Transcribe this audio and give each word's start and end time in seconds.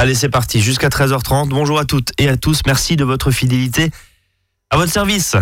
Allez, 0.00 0.14
c'est 0.14 0.28
parti, 0.28 0.60
jusqu'à 0.60 0.90
13h30. 0.90 1.48
Bonjour 1.48 1.80
à 1.80 1.84
toutes 1.84 2.12
et 2.18 2.28
à 2.28 2.36
tous. 2.36 2.60
Merci 2.66 2.94
de 2.94 3.02
votre 3.02 3.32
fidélité. 3.32 3.90
À 4.70 4.76
votre 4.76 4.92
service, 4.92 5.34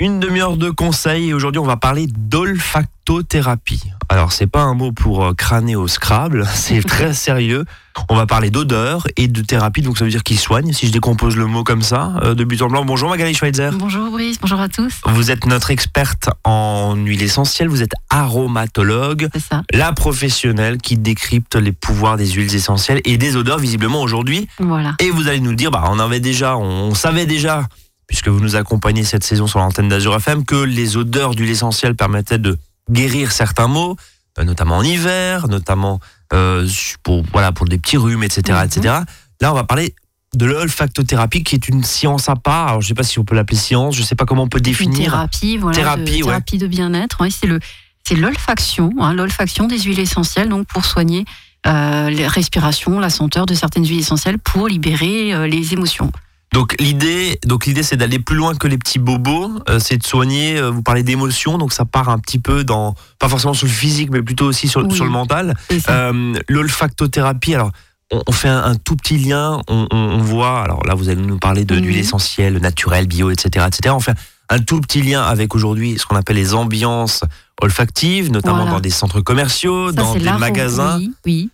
une 0.00 0.20
demi-heure 0.20 0.56
de 0.56 0.70
conseils 0.70 1.30
et 1.30 1.34
aujourd'hui 1.34 1.58
on 1.58 1.64
va 1.66 1.76
parler 1.76 2.06
d'olfactothérapie. 2.06 3.82
Alors 4.08 4.30
c'est 4.30 4.46
pas 4.46 4.60
un 4.60 4.74
mot 4.74 4.92
pour 4.92 5.24
euh, 5.24 5.34
crâner 5.34 5.74
au 5.74 5.88
Scrabble, 5.88 6.46
c'est 6.54 6.82
très 6.86 7.12
sérieux. 7.14 7.64
On 8.08 8.14
va 8.14 8.26
parler 8.26 8.50
d'odeur 8.50 9.08
et 9.16 9.26
de 9.26 9.42
thérapie, 9.42 9.82
donc 9.82 9.98
ça 9.98 10.04
veut 10.04 10.10
dire 10.10 10.22
qu'il 10.22 10.38
soigne, 10.38 10.72
si 10.72 10.86
je 10.86 10.92
décompose 10.92 11.36
le 11.36 11.46
mot 11.46 11.64
comme 11.64 11.82
ça, 11.82 12.12
euh, 12.22 12.34
de 12.34 12.44
but 12.44 12.62
en 12.62 12.68
blanc. 12.68 12.84
Bonjour 12.84 13.10
Magali 13.10 13.34
Schweitzer. 13.34 13.70
Bonjour 13.72 14.12
Brice, 14.12 14.38
bonjour 14.40 14.60
à 14.60 14.68
tous. 14.68 15.00
Vous 15.04 15.32
êtes 15.32 15.46
notre 15.46 15.72
experte 15.72 16.30
en 16.44 16.94
huile 16.94 17.24
essentielle, 17.24 17.66
vous 17.66 17.82
êtes 17.82 17.94
aromatologue, 18.08 19.28
C'est 19.34 19.42
ça. 19.42 19.62
la 19.72 19.92
professionnelle 19.92 20.78
qui 20.78 20.96
décrypte 20.96 21.56
les 21.56 21.72
pouvoirs 21.72 22.16
des 22.16 22.26
huiles 22.28 22.54
essentielles 22.54 23.00
et 23.04 23.18
des 23.18 23.34
odeurs 23.34 23.58
visiblement 23.58 24.00
aujourd'hui. 24.00 24.46
Voilà. 24.60 24.94
Et 25.00 25.10
vous 25.10 25.26
allez 25.26 25.40
nous 25.40 25.54
dire, 25.54 25.72
bah, 25.72 25.82
on 25.90 25.98
avait 25.98 26.20
déjà, 26.20 26.56
on 26.56 26.94
savait 26.94 27.26
déjà, 27.26 27.66
puisque 28.08 28.26
vous 28.28 28.40
nous 28.40 28.56
accompagnez 28.56 29.04
cette 29.04 29.22
saison 29.22 29.46
sur 29.46 29.60
l'antenne 29.60 29.88
d'Azur 29.88 30.16
FM, 30.16 30.44
que 30.44 30.56
les 30.56 30.96
odeurs 30.96 31.36
d'huile 31.36 31.50
essentielle 31.50 31.94
permettaient 31.94 32.38
de 32.38 32.58
guérir 32.90 33.30
certains 33.30 33.68
maux, 33.68 33.96
euh, 34.40 34.44
notamment 34.44 34.78
en 34.78 34.82
hiver, 34.82 35.46
notamment 35.48 36.00
euh, 36.32 36.66
pour, 37.04 37.22
voilà, 37.32 37.52
pour 37.52 37.66
des 37.66 37.78
petits 37.78 37.96
rhumes, 37.96 38.22
etc., 38.24 38.42
Mhm. 38.58 38.64
etc. 38.66 38.94
Là, 39.40 39.52
on 39.52 39.54
va 39.54 39.64
parler 39.64 39.94
de 40.34 40.44
l'olfactothérapie, 40.44 41.42
qui 41.42 41.54
est 41.54 41.68
une 41.68 41.84
science 41.84 42.28
à 42.28 42.36
part. 42.36 42.68
Alors, 42.68 42.80
je 42.82 42.88
sais 42.88 42.94
pas 42.94 43.02
si 43.02 43.18
on 43.18 43.24
peut 43.24 43.34
l'appeler 43.34 43.56
science, 43.56 43.94
je 43.96 44.02
sais 44.02 44.14
pas 44.14 44.24
comment 44.26 44.42
on 44.42 44.48
peut 44.48 44.58
Une 44.58 44.62
définir. 44.64 45.10
thérapie, 45.12 45.56
voilà, 45.56 45.76
Thérapie, 45.76 46.02
de, 46.04 46.10
ouais. 46.10 46.22
thérapie 46.22 46.58
de 46.58 46.66
bien-être. 46.66 47.18
C'est 47.30 47.46
le, 47.46 47.60
c'est 48.06 48.14
l'olfaction, 48.14 48.90
hein, 49.00 49.14
l'olfaction 49.14 49.66
des 49.68 49.78
huiles 49.80 50.00
essentielles, 50.00 50.48
donc 50.50 50.66
pour 50.66 50.84
soigner 50.84 51.24
euh, 51.66 52.10
les 52.10 52.26
respirations, 52.26 53.00
la 53.00 53.10
senteur 53.10 53.46
de 53.46 53.54
certaines 53.54 53.86
huiles 53.86 54.00
essentielles 54.00 54.38
pour 54.38 54.68
libérer 54.68 55.32
euh, 55.34 55.46
les 55.46 55.72
émotions. 55.72 56.12
Donc 56.54 56.74
l'idée, 56.80 57.38
donc 57.44 57.66
l'idée, 57.66 57.82
c'est 57.82 57.96
d'aller 57.96 58.18
plus 58.18 58.34
loin 58.36 58.54
que 58.54 58.66
les 58.68 58.78
petits 58.78 58.98
bobos. 58.98 59.50
euh, 59.68 59.78
c'est 59.78 59.98
de 59.98 60.02
soigner. 60.06 60.58
euh, 60.58 60.70
vous 60.70 60.82
parlez 60.82 61.02
d'émotions, 61.02 61.58
donc 61.58 61.72
ça 61.72 61.84
part 61.84 62.08
un 62.08 62.18
petit 62.18 62.38
peu 62.38 62.64
dans, 62.64 62.94
pas 63.18 63.28
forcément 63.28 63.52
sur 63.54 63.66
le 63.66 63.72
physique, 63.72 64.10
mais 64.10 64.22
plutôt 64.22 64.46
aussi 64.46 64.66
sur, 64.68 64.82
Oui. 64.86 64.94
sur 64.94 65.04
le 65.04 65.10
mental. 65.10 65.54
Euh, 65.90 66.34
L'olfactothérapie, 66.48 67.54
alors 67.54 67.70
on, 68.10 68.22
on 68.26 68.32
fait 68.32 68.48
un, 68.48 68.62
un 68.64 68.74
tout 68.76 68.96
petit 68.96 69.18
lien, 69.18 69.60
on, 69.68 69.86
on- 69.90 69.96
on 69.96 70.18
voit, 70.18 70.60
alors 70.62 70.82
là 70.86 70.94
vous 70.94 71.08
allez 71.10 71.20
nous 71.20 71.38
parler 71.38 71.64
de 71.66 71.74
Mhm. 71.74 71.80
d'huile 71.82 71.98
essentielle, 71.98 72.56
naturelle, 72.58 73.06
bio, 73.06 73.30
etc., 73.30 73.66
etc. 73.68 73.94
On 73.94 74.00
fait 74.00 74.14
un 74.48 74.58
tout 74.60 74.80
petit 74.80 75.02
lien 75.02 75.22
avec 75.22 75.54
aujourd'hui 75.54 75.98
ce 75.98 76.06
qu'on 76.06 76.16
appelle 76.16 76.36
les 76.36 76.54
ambiances 76.54 77.22
olfactives, 77.60 78.30
notamment 78.32 78.56
Voilà. 78.58 78.70
dans 78.72 78.80
des 78.80 78.88
centres 78.90 79.20
commerciaux, 79.20 79.88
Ça, 79.88 79.92
dans 79.96 80.14
des 80.14 80.30
magasins, 80.32 80.98
Oui, 80.98 81.10
oui. 81.26 81.50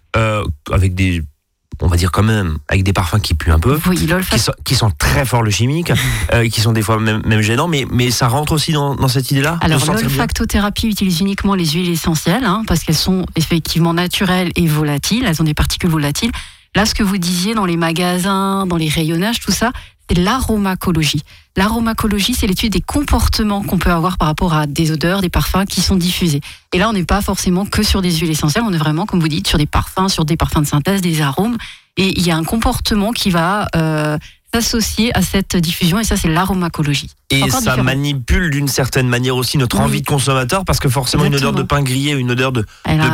avec 0.71 0.95
des, 0.95 1.25
on 1.81 1.87
va 1.87 1.97
dire 1.97 2.13
quand 2.13 2.23
même, 2.23 2.59
avec 2.69 2.83
des 2.85 2.93
parfums 2.93 3.21
qui 3.21 3.35
puent 3.35 3.51
un 3.51 3.59
peu 3.59 3.79
oui 3.87 4.09
qui 4.31 4.39
sont, 4.39 4.53
qui 4.65 4.75
sont 4.75 4.91
très 4.91 5.25
forts 5.25 5.43
le 5.43 5.51
chimique, 5.51 5.93
euh, 6.33 6.49
qui 6.49 6.61
sont 6.61 6.73
des 6.73 6.83
fois 6.83 6.99
même, 6.99 7.23
même 7.25 7.41
gênants, 7.41 7.69
mais, 7.69 7.87
mais 7.91 8.11
ça 8.11 8.29
rentre 8.29 8.53
aussi 8.53 8.73
dans, 8.73 8.95
dans 8.95 9.09
cette 9.09 9.31
idée-là 9.31 9.59
Alors, 9.61 9.85
l'olfactothérapie 9.87 10.89
utilise 10.89 11.21
uniquement 11.21 11.55
les 11.55 11.67
huiles 11.67 11.91
essentielles, 11.91 12.45
hein, 12.45 12.63
parce 12.67 12.85
qu'elles 12.85 12.95
sont 12.95 13.27
effectivement 13.37 13.95
naturelles 13.95 14.51
et 14.57 14.67
volatiles. 14.67 15.25
Elles 15.27 15.41
ont 15.41 15.45
des 15.45 15.55
particules 15.55 15.91
volatiles. 15.91 16.31
Là, 16.75 16.87
ce 16.87 16.95
que 16.95 17.05
vous 17.05 17.19
disiez 17.19 17.55
dans 17.55 17.67
les 17.67 17.77
magasins, 17.77 18.67
dans 18.67 18.77
les 18.77 18.89
rayonnages, 18.89 19.41
tout 19.41 19.53
ça, 19.53 19.73
c'est 20.09 20.19
l'aromacologie. 20.19 21.23
L'aromacologie, 21.57 22.35
c'est 22.35 22.47
l'étude 22.47 22.73
des 22.73 22.81
comportements 22.81 23.63
qu'on 23.63 23.79
peut 23.79 23.91
avoir 23.91 24.19
par 24.19 24.29
rapport 24.29 24.55
à 24.55 24.67
des 24.67 24.91
odeurs, 24.91 25.21
des 25.21 25.29
parfums 25.29 25.65
qui 25.69 25.81
sont 25.81 25.97
diffusés. 25.97 26.41
Et 26.73 26.79
là, 26.79 26.89
on 26.89 26.93
n'est 26.93 27.05
pas 27.05 27.23
forcément 27.23 27.65
que 27.65 27.83
sur 27.83 28.03
des 28.03 28.11
huiles 28.11 28.31
essentielles, 28.31 28.65
on 28.67 28.73
est 28.73 28.79
vraiment, 28.79 29.07
comme 29.07 29.21
vous 29.21 29.29
dites, 29.29 29.47
sur 29.47 29.59
des 29.59 29.67
parfums, 29.67 30.09
sur 30.09 30.25
des 30.25 30.37
parfums 30.37 30.61
de 30.61 30.67
synthèse, 30.67 31.01
des 31.01 31.21
arômes. 31.21 31.57
Et 31.97 32.19
il 32.19 32.27
y 32.27 32.33
a 32.33 32.37
un 32.37 32.45
comportement 32.45 33.13
qui 33.13 33.31
va 33.31 33.69
euh, 33.77 34.19
s'associer 34.61 35.17
à 35.17 35.23
cette 35.23 35.57
diffusion, 35.57 35.99
et 35.99 36.05
ça, 36.05 36.17
c'est 36.17 36.29
l'aromacologie. 36.29 37.11
Et 37.31 37.43
encore 37.43 37.55
ça 37.55 37.61
différent. 37.61 37.83
manipule 37.85 38.51
d'une 38.51 38.69
certaine 38.69 39.09
manière 39.09 39.35
aussi 39.37 39.59
notre 39.59 39.79
Oui. 39.79 39.85
envie 39.85 40.03
de 40.03 40.07
consommateur, 40.07 40.65
parce 40.65 40.79
que 40.79 40.89
forcément 40.89 41.25
une 41.25 41.35
odeur 41.35 41.53
de 41.53 41.63
pain 41.63 41.83
grillé, 41.83 42.13
une 42.13 42.31
odeur 42.31 42.53
de 42.53 42.65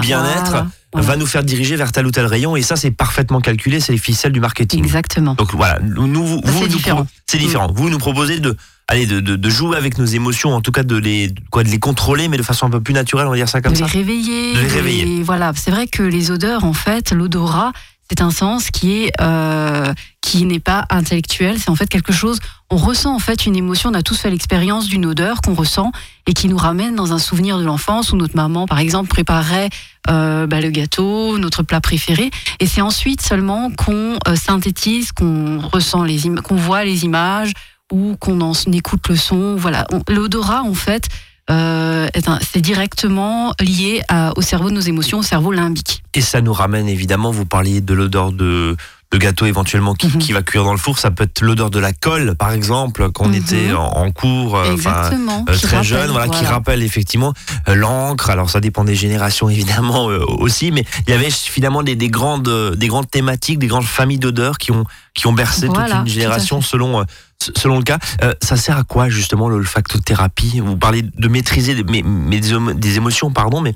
bien-être, 0.00 0.50
voilà, 0.50 0.66
voilà. 0.92 1.06
va 1.08 1.16
nous 1.16 1.26
faire 1.26 1.42
diriger 1.42 1.76
vers 1.76 1.92
tel 1.92 2.06
ou 2.06 2.10
tel 2.10 2.26
rayon, 2.26 2.56
et 2.56 2.62
ça 2.62 2.76
c'est 2.76 2.90
parfaitement 2.90 3.40
calculé, 3.40 3.80
c'est 3.80 3.92
les 3.92 3.98
ficelles 3.98 4.32
du 4.32 4.40
marketing. 4.40 4.82
Exactement. 4.84 5.34
Donc 5.34 5.54
voilà, 5.54 5.78
nous, 5.82 6.24
vous, 6.26 6.40
c'est 6.44 6.60
nous 6.60 6.66
différent. 6.68 7.02
Mm. 7.02 7.06
c'est 7.26 7.38
différent. 7.38 7.70
Vous 7.74 7.88
nous 7.88 7.98
proposez 7.98 8.38
de, 8.40 8.56
allez, 8.88 9.06
de, 9.06 9.20
de, 9.20 9.36
de 9.36 9.50
jouer 9.50 9.76
avec 9.78 9.96
nos 9.98 10.04
émotions, 10.06 10.52
en 10.54 10.60
tout 10.60 10.72
cas 10.72 10.82
de 10.82 10.96
les, 10.96 11.32
quoi, 11.50 11.62
de 11.64 11.68
les 11.70 11.78
contrôler, 11.78 12.28
mais 12.28 12.36
de 12.36 12.42
façon 12.42 12.66
un 12.66 12.70
peu 12.70 12.80
plus 12.80 12.92
naturelle, 12.94 13.26
on 13.26 13.30
va 13.30 13.36
dire 13.36 13.48
ça 13.48 13.60
comme 13.62 13.72
de 13.72 13.78
ça. 13.78 13.86
les 13.86 13.90
réveiller. 13.90 14.54
De 14.54 14.60
les 14.60 14.68
réveiller. 14.68 15.20
Et 15.20 15.22
voilà, 15.22 15.52
c'est 15.56 15.70
vrai 15.70 15.86
que 15.86 16.02
les 16.02 16.30
odeurs, 16.30 16.64
en 16.64 16.72
fait, 16.74 17.12
l'odorat, 17.12 17.72
c'est 18.10 18.22
un 18.22 18.32
sens 18.32 18.72
qui 18.72 19.04
est 19.04 19.12
euh, 19.20 19.94
qui 20.20 20.44
n'est 20.44 20.58
pas 20.58 20.84
intellectuel. 20.90 21.60
C'est 21.60 21.70
en 21.70 21.76
fait 21.76 21.86
quelque 21.86 22.12
chose. 22.12 22.40
On 22.68 22.76
ressent 22.76 23.14
en 23.14 23.20
fait 23.20 23.46
une 23.46 23.54
émotion. 23.54 23.90
On 23.90 23.94
a 23.94 24.02
tous 24.02 24.20
fait 24.20 24.30
l'expérience 24.30 24.88
d'une 24.88 25.06
odeur 25.06 25.40
qu'on 25.42 25.54
ressent 25.54 25.92
et 26.26 26.34
qui 26.34 26.48
nous 26.48 26.56
ramène 26.56 26.96
dans 26.96 27.12
un 27.12 27.20
souvenir 27.20 27.56
de 27.56 27.62
l'enfance 27.64 28.12
où 28.12 28.16
notre 28.16 28.34
maman, 28.34 28.66
par 28.66 28.80
exemple, 28.80 29.08
préparait 29.08 29.70
euh, 30.08 30.48
bah, 30.48 30.60
le 30.60 30.70
gâteau, 30.70 31.38
notre 31.38 31.62
plat 31.62 31.80
préféré. 31.80 32.32
Et 32.58 32.66
c'est 32.66 32.80
ensuite 32.80 33.22
seulement 33.22 33.70
qu'on 33.70 34.18
euh, 34.26 34.34
synthétise, 34.34 35.12
qu'on 35.12 35.60
ressent 35.60 36.02
les 36.02 36.18
qu'on 36.42 36.56
voit 36.56 36.84
les 36.84 37.04
images 37.04 37.52
ou 37.92 38.16
qu'on 38.16 38.40
en 38.40 38.54
écoute 38.72 39.06
le 39.08 39.14
son. 39.14 39.54
Voilà, 39.54 39.86
l'odorat 40.08 40.62
en 40.64 40.74
fait 40.74 41.08
euh, 41.50 42.08
c'est 42.52 42.60
directement 42.60 43.52
lié 43.60 44.02
au 44.36 44.42
cerveau 44.42 44.70
de 44.70 44.74
nos 44.74 44.80
émotions, 44.80 45.18
au 45.18 45.22
cerveau 45.22 45.52
limbique. 45.52 46.02
Et 46.14 46.20
ça 46.20 46.40
nous 46.40 46.52
ramène 46.52 46.88
évidemment, 46.88 47.30
vous 47.30 47.46
parliez 47.46 47.80
de 47.80 47.94
l'odeur 47.94 48.32
de, 48.32 48.76
de 49.12 49.18
gâteau 49.18 49.44
éventuellement 49.46 49.94
qui, 49.94 50.06
Mhm. 50.06 50.18
qui 50.18 50.32
va 50.32 50.42
cuire 50.42 50.62
dans 50.62 50.70
le 50.72 50.78
four, 50.78 50.98
ça 50.98 51.10
peut 51.10 51.24
être 51.24 51.40
l'odeur 51.40 51.70
de 51.70 51.80
la 51.80 51.92
colle 51.92 52.36
par 52.36 52.52
exemple 52.52 53.10
quand 53.10 53.24
on 53.26 53.28
Mhm. 53.30 53.34
était 53.34 53.72
en, 53.72 53.82
en 53.82 54.12
cours, 54.12 54.56
euh, 54.56 54.74
euh, 54.74 54.76
très 54.76 54.90
rappelle, 54.90 55.82
jeune, 55.82 56.10
voilà, 56.12 56.28
qui 56.28 56.44
rappelle 56.44 56.82
effectivement 56.84 57.32
euh, 57.68 57.74
l'encre. 57.74 58.30
Alors 58.30 58.50
ça 58.50 58.60
dépend 58.60 58.84
des 58.84 58.94
générations 58.94 59.48
évidemment 59.50 60.08
euh, 60.10 60.24
aussi, 60.38 60.70
mais 60.70 60.84
il 61.06 61.10
y 61.10 61.12
avait 61.12 61.30
finalement 61.30 61.82
des, 61.82 61.96
des 61.96 62.08
grandes, 62.08 62.74
des 62.76 62.86
grandes 62.86 63.10
thématiques, 63.10 63.58
des 63.58 63.66
grandes 63.66 63.84
familles 63.84 64.18
d'odeurs 64.20 64.58
qui 64.58 64.70
ont, 64.70 64.84
qui 65.14 65.26
ont 65.26 65.32
bercé 65.32 65.66
Voilà, 65.66 65.86
toute 65.86 65.94
une 66.02 66.06
génération 66.06 66.60
selon, 66.60 67.00
euh, 67.00 67.04
selon 67.56 67.78
le 67.78 67.82
cas. 67.84 67.98
Euh, 68.22 68.32
ça 68.42 68.56
sert 68.56 68.76
à 68.76 68.84
quoi 68.84 69.08
justement 69.08 69.48
l'olfactothérapie? 69.48 70.60
Vous 70.60 70.76
parlez 70.76 71.02
de 71.02 71.28
maîtriser 71.28 71.74
des, 71.74 71.82
mais, 71.82 72.02
mais 72.04 72.38
des, 72.38 72.54
des 72.74 72.96
émotions, 72.96 73.32
pardon, 73.32 73.60
mais 73.60 73.74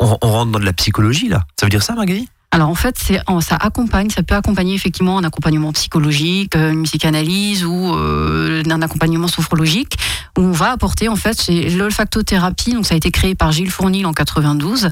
on, 0.00 0.16
on 0.22 0.30
rentre 0.30 0.52
dans 0.52 0.58
de 0.60 0.64
la 0.64 0.72
psychologie 0.74 1.28
là. 1.28 1.42
Ça 1.58 1.66
veut 1.66 1.70
dire 1.70 1.82
ça, 1.82 1.94
Magali 1.94 2.28
Alors 2.54 2.68
en 2.68 2.74
fait, 2.74 2.96
c'est 2.98 3.18
ça 3.40 3.56
accompagne, 3.56 4.10
ça 4.10 4.22
peut 4.22 4.34
accompagner 4.34 4.74
effectivement 4.74 5.16
un 5.16 5.24
accompagnement 5.24 5.72
psychologique, 5.72 6.54
euh, 6.54 6.70
une 6.70 6.82
psychanalyse 6.82 7.64
ou 7.64 7.94
euh, 7.94 8.62
un 8.70 8.82
accompagnement 8.82 9.26
sophrologique 9.26 9.96
où 10.38 10.42
on 10.42 10.52
va 10.52 10.70
apporter 10.70 11.08
en 11.08 11.16
fait 11.16 11.40
c'est 11.40 11.70
l'olfactothérapie. 11.70 12.74
Donc 12.74 12.86
ça 12.86 12.92
a 12.92 12.96
été 12.98 13.10
créé 13.10 13.34
par 13.34 13.52
Gilles 13.52 13.70
Fournil 13.70 14.04
en 14.04 14.12
92 14.12 14.90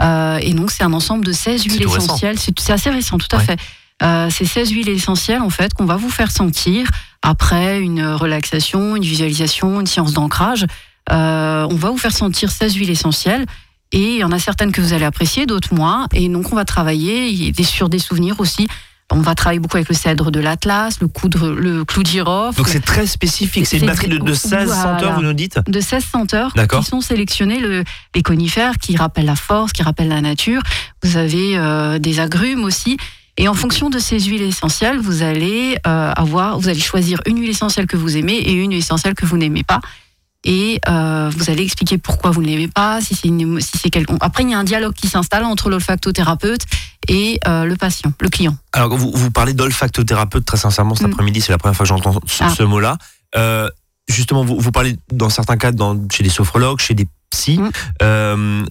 euh, 0.00 0.38
et 0.40 0.54
donc 0.54 0.70
c'est 0.70 0.84
un 0.84 0.92
ensemble 0.94 1.24
de 1.26 1.32
16 1.32 1.64
huiles 1.64 1.82
essentielles. 1.82 2.38
C'est 2.38 2.70
assez 2.70 2.88
récent, 2.90 3.18
tout 3.18 3.28
à 3.32 3.36
Ouais. 3.38 3.44
fait. 3.44 3.58
Euh, 4.02 4.28
c'est 4.30 4.46
16 4.46 4.70
huiles 4.70 4.88
essentielles 4.88 5.42
en 5.42 5.50
fait 5.50 5.74
qu'on 5.74 5.84
va 5.84 5.96
vous 5.96 6.10
faire 6.10 6.30
sentir 6.30 6.88
après 7.20 7.78
une 7.80 8.04
relaxation, 8.04 8.96
une 8.96 9.04
visualisation, 9.04 9.80
une 9.80 9.86
séance 9.86 10.14
d'ancrage. 10.14 10.64
Euh, 11.10 11.66
on 11.70 11.76
va 11.76 11.90
vous 11.90 11.98
faire 11.98 12.12
sentir 12.12 12.50
16 12.50 12.74
huiles 12.74 12.90
essentielles. 12.90 13.44
Et 13.92 14.14
il 14.14 14.18
y 14.18 14.24
en 14.24 14.32
a 14.32 14.38
certaines 14.38 14.72
que 14.72 14.80
vous 14.80 14.92
allez 14.94 15.04
apprécier, 15.04 15.46
d'autres 15.46 15.74
moins. 15.74 16.06
Et 16.14 16.28
donc, 16.28 16.50
on 16.52 16.56
va 16.56 16.64
travailler 16.64 17.52
sur 17.62 17.88
des 17.88 17.98
souvenirs 17.98 18.36
aussi. 18.40 18.66
On 19.10 19.20
va 19.20 19.34
travailler 19.34 19.60
beaucoup 19.60 19.76
avec 19.76 19.90
le 19.90 19.94
cèdre 19.94 20.30
de 20.30 20.40
l'Atlas, 20.40 20.98
le, 21.02 21.06
coudre- 21.08 21.50
le 21.50 21.84
clou 21.84 22.02
de 22.02 22.08
girofle. 22.08 22.56
Donc 22.56 22.68
c'est 22.68 22.80
très 22.82 23.06
spécifique. 23.06 23.66
C'est 23.66 23.76
une 23.76 23.86
batterie 23.86 24.08
de, 24.08 24.16
de 24.16 24.32
16 24.32 24.64
voilà. 24.68 24.82
senteurs, 24.82 25.14
vous 25.16 25.20
nous 25.22 25.34
dites 25.34 25.58
de 25.68 25.80
16 25.80 26.02
senteurs 26.02 26.52
D'accord. 26.56 26.80
qui 26.80 26.86
sont 26.86 27.02
sélectionnés, 27.02 27.58
le, 27.58 27.84
les 28.14 28.22
conifères 28.22 28.78
qui 28.78 28.96
rappellent 28.96 29.26
la 29.26 29.36
force, 29.36 29.72
qui 29.72 29.82
rappellent 29.82 30.08
la 30.08 30.22
nature. 30.22 30.62
Vous 31.02 31.18
avez 31.18 31.58
euh, 31.58 31.98
des 31.98 32.20
agrumes 32.20 32.64
aussi. 32.64 32.96
Et 33.36 33.48
en 33.48 33.54
fonction 33.54 33.90
de 33.90 33.98
ces 33.98 34.18
huiles 34.18 34.40
essentielles, 34.42 34.98
vous 34.98 35.22
allez 35.22 35.76
euh, 35.86 36.12
avoir, 36.16 36.58
vous 36.58 36.70
allez 36.70 36.80
choisir 36.80 37.20
une 37.26 37.38
huile 37.38 37.50
essentielle 37.50 37.86
que 37.86 37.98
vous 37.98 38.16
aimez 38.16 38.36
et 38.36 38.52
une 38.52 38.70
huile 38.70 38.78
essentielle 38.78 39.14
que 39.14 39.26
vous 39.26 39.36
n'aimez 39.36 39.62
pas. 39.64 39.80
Et 40.44 40.80
euh, 40.88 41.30
vous 41.36 41.50
allez 41.50 41.62
expliquer 41.62 41.98
pourquoi 41.98 42.30
vous 42.32 42.42
ne 42.42 42.46
l'aimez 42.48 42.66
pas, 42.68 43.00
si 43.00 43.14
c'est 43.14 43.28
si 43.28 43.78
c'est 43.78 43.90
quel... 43.90 44.04
Après, 44.20 44.42
il 44.42 44.50
y 44.50 44.54
a 44.54 44.58
un 44.58 44.64
dialogue 44.64 44.92
qui 44.94 45.06
s'installe 45.06 45.44
entre 45.44 45.70
l'olfactothérapeute 45.70 46.62
et 47.08 47.38
euh, 47.46 47.64
le 47.64 47.76
patient, 47.76 48.12
le 48.20 48.28
client. 48.28 48.56
Alors, 48.72 48.96
vous, 48.96 49.12
vous 49.14 49.30
parlez 49.30 49.54
d'olfactothérapeute, 49.54 50.44
très 50.44 50.56
sincèrement, 50.56 50.94
cet 50.96 51.06
Mm. 51.06 51.12
après-midi, 51.12 51.40
c'est 51.40 51.52
la 51.52 51.58
première 51.58 51.76
fois 51.76 51.84
que 51.84 51.88
j'entends 51.88 52.18
ce, 52.26 52.42
Ah. 52.44 52.50
ce 52.56 52.62
mot-là. 52.64 52.98
Euh, 53.36 53.68
justement, 54.08 54.44
vous, 54.44 54.58
vous 54.58 54.72
parlez 54.72 54.96
dans 55.12 55.30
certains 55.30 55.56
cas 55.56 55.70
dans, 55.70 55.96
chez 56.10 56.24
des 56.24 56.28
sophrologues, 56.30 56.80
chez 56.80 56.94
des 56.94 57.06
psys. 57.30 57.60
Mm. 58.00 58.64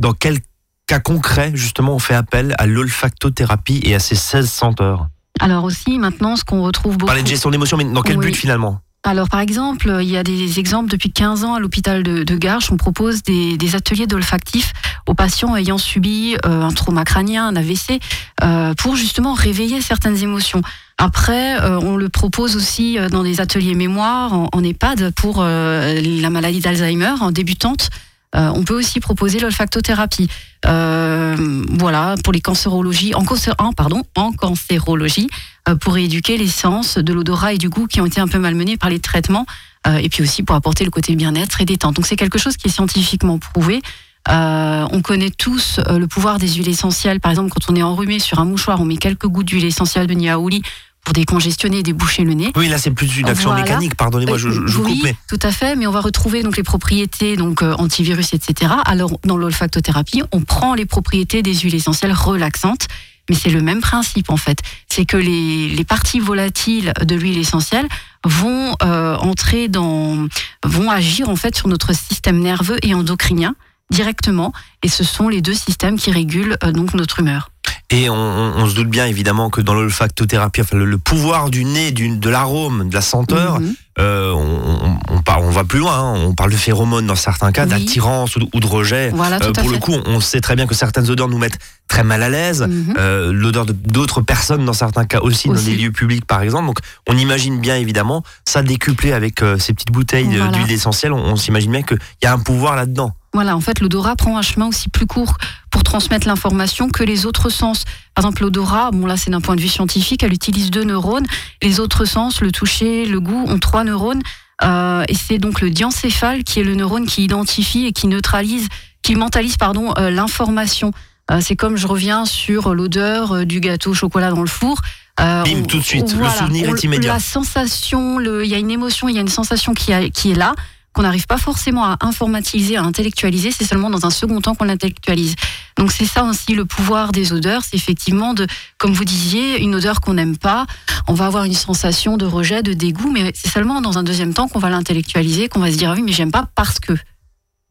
Dans 0.00 0.12
quel 0.12 0.38
cas 0.86 1.00
concret, 1.00 1.50
justement, 1.54 1.94
on 1.94 1.98
fait 1.98 2.14
appel 2.14 2.54
à 2.58 2.66
l'olfactothérapie 2.66 3.80
et 3.84 3.94
à 3.94 3.98
ces 3.98 4.14
16 4.14 4.50
senteurs 4.50 5.08
Alors 5.40 5.64
aussi, 5.64 5.98
maintenant, 5.98 6.36
ce 6.36 6.44
qu'on 6.44 6.62
retrouve 6.62 6.92
Vous 6.92 6.98
beaucoup... 6.98 7.06
parlez 7.08 7.22
de 7.22 7.28
gestion 7.28 7.50
d'émotion, 7.50 7.76
mais 7.76 7.84
dans 7.84 8.02
quel 8.02 8.16
Oui. 8.18 8.26
but 8.26 8.36
finalement? 8.36 8.80
Alors, 9.02 9.30
par 9.30 9.40
exemple, 9.40 9.98
il 10.02 10.10
y 10.10 10.18
a 10.18 10.22
des 10.22 10.58
exemples 10.58 10.90
depuis 10.90 11.10
15 11.10 11.44
ans 11.44 11.54
à 11.54 11.60
l'hôpital 11.60 12.02
de, 12.02 12.22
de 12.22 12.36
Garches. 12.36 12.70
On 12.70 12.76
propose 12.76 13.22
des, 13.22 13.74
ateliers 13.74 14.06
d'olfactif 14.06 14.74
aux 15.06 15.14
patients 15.14 15.56
ayant 15.56 15.78
subi 15.78 16.36
euh, 16.44 16.62
un 16.62 16.70
trauma 16.70 17.04
crânien, 17.04 17.48
un 17.48 17.56
AVC, 17.56 17.98
euh, 18.42 18.74
pour 18.74 18.96
justement 18.96 19.32
réveiller 19.32 19.80
certaines 19.80 20.22
émotions. 20.22 20.60
Après, 20.98 21.58
euh, 21.62 21.80
on 21.80 21.96
le 21.96 22.10
propose 22.10 22.56
aussi 22.56 22.98
euh, 22.98 23.08
dans 23.08 23.22
des 23.22 23.40
ateliers 23.40 23.74
mémoire 23.74 24.34
en, 24.34 24.48
en 24.52 24.62
EHPAD 24.62 25.14
pour 25.14 25.38
euh, 25.38 25.98
la 25.98 26.28
maladie 26.28 26.60
d'Alzheimer 26.60 27.14
en 27.22 27.30
débutante. 27.30 27.88
Euh, 28.36 28.50
on 28.54 28.62
peut 28.62 28.74
aussi 28.74 29.00
proposer 29.00 29.40
l'olfactothérapie. 29.40 30.28
Euh, 30.66 31.64
voilà, 31.70 32.14
pour 32.22 32.32
les 32.32 32.40
cancérologies, 32.40 33.14
en, 33.14 33.24
pardon, 33.72 34.02
en 34.16 34.32
cancérologie, 34.32 35.28
euh, 35.68 35.74
pour 35.74 35.96
éduquer 35.96 36.36
les 36.36 36.48
sens 36.48 36.98
de 36.98 37.12
l'odorat 37.12 37.54
et 37.54 37.58
du 37.58 37.68
goût 37.68 37.86
qui 37.86 38.00
ont 38.00 38.06
été 38.06 38.20
un 38.20 38.28
peu 38.28 38.38
malmenés 38.38 38.76
par 38.76 38.90
les 38.90 39.00
traitements, 39.00 39.46
euh, 39.86 39.96
et 39.96 40.08
puis 40.08 40.22
aussi 40.22 40.42
pour 40.42 40.54
apporter 40.54 40.84
le 40.84 40.90
côté 40.90 41.16
bien-être 41.16 41.60
et 41.60 41.64
détente. 41.64 41.96
Donc 41.96 42.06
c'est 42.06 42.16
quelque 42.16 42.38
chose 42.38 42.56
qui 42.56 42.68
est 42.68 42.70
scientifiquement 42.70 43.38
prouvé. 43.38 43.80
On 44.28 45.00
connaît 45.02 45.30
tous 45.30 45.80
le 45.88 46.06
pouvoir 46.06 46.38
des 46.38 46.48
huiles 46.48 46.68
essentielles. 46.68 47.18
Par 47.20 47.32
exemple, 47.32 47.50
quand 47.50 47.72
on 47.72 47.74
est 47.74 47.82
enrhumé 47.82 48.20
sur 48.20 48.38
un 48.38 48.44
mouchoir, 48.44 48.80
on 48.80 48.84
met 48.84 48.98
quelques 48.98 49.26
gouttes 49.26 49.46
d'huile 49.46 49.64
essentielle 49.64 50.06
de 50.06 50.14
niaouli 50.14 50.62
pour 51.04 51.12
décongestionner 51.14 51.78
et 51.78 51.82
déboucher 51.82 52.24
le 52.24 52.34
nez. 52.34 52.52
Oui, 52.56 52.68
là 52.68 52.78
c'est 52.78 52.90
plus 52.90 53.16
une 53.18 53.28
action 53.28 53.50
Voilà. 53.50 53.64
mécanique, 53.64 53.94
pardonnez-moi, 53.94 54.38
je, 54.38 54.50
je, 54.50 54.66
je 54.66 54.78
oui, 54.78 54.94
coupe, 54.94 55.04
mais 55.04 55.16
tout 55.28 55.38
à 55.42 55.50
fait, 55.50 55.74
mais 55.76 55.86
on 55.86 55.92
va 55.92 56.00
retrouver 56.00 56.42
donc 56.42 56.56
les 56.56 56.62
propriétés 56.62 57.36
donc 57.36 57.62
euh, 57.62 57.72
antivirus, 57.74 58.32
etc. 58.34 58.72
Alors 58.84 59.18
dans 59.24 59.36
l'olfactothérapie, 59.36 60.22
on 60.32 60.40
prend 60.42 60.74
les 60.74 60.86
propriétés 60.86 61.42
des 61.42 61.54
huiles 61.54 61.74
essentielles 61.74 62.12
relaxantes, 62.12 62.86
mais 63.28 63.36
c'est 63.36 63.50
le 63.50 63.62
même 63.62 63.80
principe 63.80 64.30
en 64.30 64.36
fait. 64.36 64.58
C'est 64.88 65.04
que 65.04 65.16
les, 65.16 65.68
les 65.68 65.84
parties 65.84 66.20
volatiles 66.20 66.92
de 67.02 67.14
l'huile 67.14 67.38
essentielle 67.38 67.86
vont 68.24 68.76
euh, 68.82 69.16
entrer 69.16 69.68
dans, 69.68 70.26
vont 70.64 70.90
agir 70.90 71.28
en 71.28 71.36
fait 71.36 71.56
sur 71.56 71.68
notre 71.68 71.94
système 71.94 72.38
nerveux 72.40 72.76
et 72.82 72.92
endocrinien 72.94 73.54
directement, 73.90 74.52
et 74.82 74.88
ce 74.88 75.04
sont 75.04 75.28
les 75.28 75.42
deux 75.42 75.54
systèmes 75.54 75.98
qui 75.98 76.10
régulent 76.10 76.56
euh, 76.64 76.72
donc 76.72 76.94
notre 76.94 77.20
humeur. 77.20 77.50
Et 77.92 78.08
on, 78.08 78.14
on- 78.14 78.52
on 78.62 78.68
se 78.68 78.74
doute 78.76 78.88
bien 78.88 79.06
évidemment 79.06 79.50
que 79.50 79.60
dans 79.60 79.74
l'olfactothérapie, 79.74 80.60
enfin, 80.60 80.76
le, 80.76 80.84
le 80.84 80.96
pouvoir 80.98 81.50
du 81.50 81.64
nez, 81.64 81.90
du, 81.90 82.16
de 82.16 82.30
l'arôme, 82.30 82.88
de 82.88 82.94
la 82.94 83.00
senteur, 83.00 83.58
Mhm. 83.58 83.74
euh, 83.98 84.32
on, 84.32 84.86
on, 85.10 85.16
on 85.16 85.22
parle, 85.22 85.42
on 85.44 85.50
va 85.50 85.64
plus 85.64 85.80
loin. 85.80 85.98
hein. 85.98 86.14
On 86.24 86.32
parle 86.34 86.52
de 86.52 86.56
phéromones 86.56 87.06
dans 87.08 87.16
certains 87.16 87.50
cas, 87.50 87.64
Oui. 87.64 87.70
d'attirance 87.70 88.36
ou, 88.36 88.40
de- 88.40 88.46
ou 88.54 88.60
de 88.60 88.66
rejet. 88.66 89.10
Voilà, 89.12 89.36
Euh, 89.42 89.52
pour 89.52 89.64
fait. 89.66 89.72
le 89.72 89.78
coup, 89.78 89.92
on, 90.06 90.20
sait 90.20 90.40
très 90.40 90.54
bien 90.54 90.68
que 90.68 90.74
certaines 90.74 91.10
odeurs 91.10 91.28
nous 91.28 91.38
mettent 91.38 91.58
très 91.88 92.04
mal 92.04 92.22
à 92.22 92.28
l'aise. 92.28 92.62
Mhm. 92.62 92.94
Euh, 92.96 93.32
L'odeur 93.32 93.66
de- 93.66 93.72
d'autres 93.72 94.20
personnes 94.20 94.64
dans 94.64 94.72
certains 94.72 95.04
cas 95.04 95.18
aussi, 95.20 95.48
dans 95.48 95.54
des 95.54 95.74
lieux 95.74 95.90
publics 95.92 96.24
par 96.26 96.42
exemple. 96.42 96.66
Donc 96.66 96.78
on 97.08 97.16
imagine 97.18 97.58
bien 97.60 97.74
évidemment 97.76 98.22
ça 98.46 98.62
décuplé 98.62 99.12
avec 99.12 99.40
ces 99.58 99.72
petites 99.74 99.90
bouteilles 99.90 100.28
Voilà. 100.36 100.52
d'huile 100.52 100.70
essentielle. 100.70 101.12
On, 101.12 101.18
on 101.32 101.36
s'imagine 101.36 101.72
bien 101.72 101.82
qu'il 101.82 101.98
y 102.22 102.26
a 102.26 102.32
un 102.32 102.38
pouvoir 102.38 102.76
là-dedans. 102.76 103.12
Voilà, 103.32 103.56
en 103.56 103.60
fait, 103.60 103.80
l'odorat 103.80 104.16
prend 104.16 104.36
un 104.38 104.42
chemin 104.42 104.66
aussi 104.66 104.88
plus 104.88 105.06
court 105.06 105.36
pour 105.70 105.84
transmettre 105.84 106.26
l'information 106.26 106.88
que 106.88 107.04
les 107.04 107.26
autres 107.26 107.48
sens. 107.48 107.84
Par 108.14 108.24
exemple, 108.24 108.42
l'odorat, 108.42 108.90
bon 108.90 109.06
là 109.06 109.16
c'est 109.16 109.30
d'un 109.30 109.40
point 109.40 109.54
de 109.54 109.60
vue 109.60 109.68
scientifique, 109.68 110.24
elle 110.24 110.32
utilise 110.32 110.70
deux 110.72 110.82
neurones. 110.82 111.26
Les 111.62 111.78
autres 111.78 112.04
sens, 112.06 112.40
le 112.40 112.50
toucher, 112.50 113.06
le 113.06 113.20
goût, 113.20 113.44
ont 113.46 113.58
trois 113.60 113.84
neurones. 113.84 114.22
Euh, 114.64 115.04
et 115.08 115.14
c'est 115.14 115.38
donc 115.38 115.60
le 115.60 115.70
diencéphale 115.70 116.42
qui 116.44 116.58
est 116.60 116.64
le 116.64 116.74
neurone 116.74 117.06
qui 117.06 117.22
identifie 117.24 117.86
et 117.86 117.92
qui 117.92 118.08
neutralise, 118.08 118.66
qui 119.02 119.14
mentalise 119.14 119.56
pardon 119.56 119.94
euh, 119.96 120.10
l'information. 120.10 120.90
Euh, 121.30 121.38
c'est 121.40 121.54
comme 121.56 121.76
je 121.76 121.86
reviens 121.86 122.24
sur 122.26 122.74
l'odeur 122.74 123.46
du 123.46 123.60
gâteau 123.60 123.92
au 123.92 123.94
chocolat 123.94 124.30
dans 124.30 124.40
le 124.42 124.48
four. 124.48 124.80
Bim, 125.18 125.44
on- 125.46 125.62
tout 125.62 125.78
de 125.78 125.82
suite, 125.84 126.10
le 126.12 126.18
voilà, 126.18 126.34
souvenir 126.34 126.68
on- 126.70 126.74
est 126.74 126.82
immédiat. 126.82 127.12
La 127.14 127.20
sensation, 127.20 128.18
il 128.20 128.48
y 128.48 128.54
a 128.54 128.58
une 128.58 128.70
émotion, 128.72 129.08
il 129.08 129.14
y 129.14 129.18
a 129.18 129.20
une 129.20 129.28
sensation 129.28 129.72
qui, 129.72 129.92
a- 129.92 130.08
qui 130.10 130.32
est 130.32 130.34
là 130.34 130.54
qu'on 130.92 131.02
n'arrive 131.02 131.26
pas 131.26 131.38
forcément 131.38 131.84
à 131.84 131.98
informatiser, 132.00 132.76
à 132.76 132.82
intellectualiser, 132.82 133.50
c'est 133.52 133.64
seulement 133.64 133.90
dans 133.90 134.06
un 134.06 134.10
second 134.10 134.40
temps 134.40 134.54
qu'on 134.54 134.64
l'intellectualise. 134.64 135.34
Donc 135.76 135.92
c'est 135.92 136.04
ça 136.04 136.24
aussi 136.24 136.54
le 136.54 136.64
pouvoir 136.64 137.12
des 137.12 137.32
odeurs, 137.32 137.62
c'est 137.64 137.76
effectivement 137.76 138.34
de, 138.34 138.46
comme 138.78 138.92
vous 138.92 139.04
disiez, 139.04 139.60
une 139.60 139.74
odeur 139.74 140.00
qu'on 140.00 140.14
n'aime 140.14 140.36
pas, 140.36 140.66
on 141.06 141.14
va 141.14 141.26
avoir 141.26 141.44
une 141.44 141.54
sensation 141.54 142.16
de 142.16 142.26
rejet, 142.26 142.62
de 142.62 142.72
dégoût, 142.72 143.10
mais 143.10 143.32
c'est 143.34 143.50
seulement 143.50 143.80
dans 143.80 143.98
un 143.98 144.02
deuxième 144.02 144.34
temps 144.34 144.48
qu'on 144.48 144.58
va 144.58 144.70
l'intellectualiser, 144.70 145.48
qu'on 145.48 145.60
va 145.60 145.70
se 145.70 145.76
dire 145.76 145.90
ah 145.90 145.94
oui 145.94 146.02
mais 146.02 146.12
j'aime 146.12 146.32
pas 146.32 146.48
parce 146.54 146.80
que. 146.80 146.94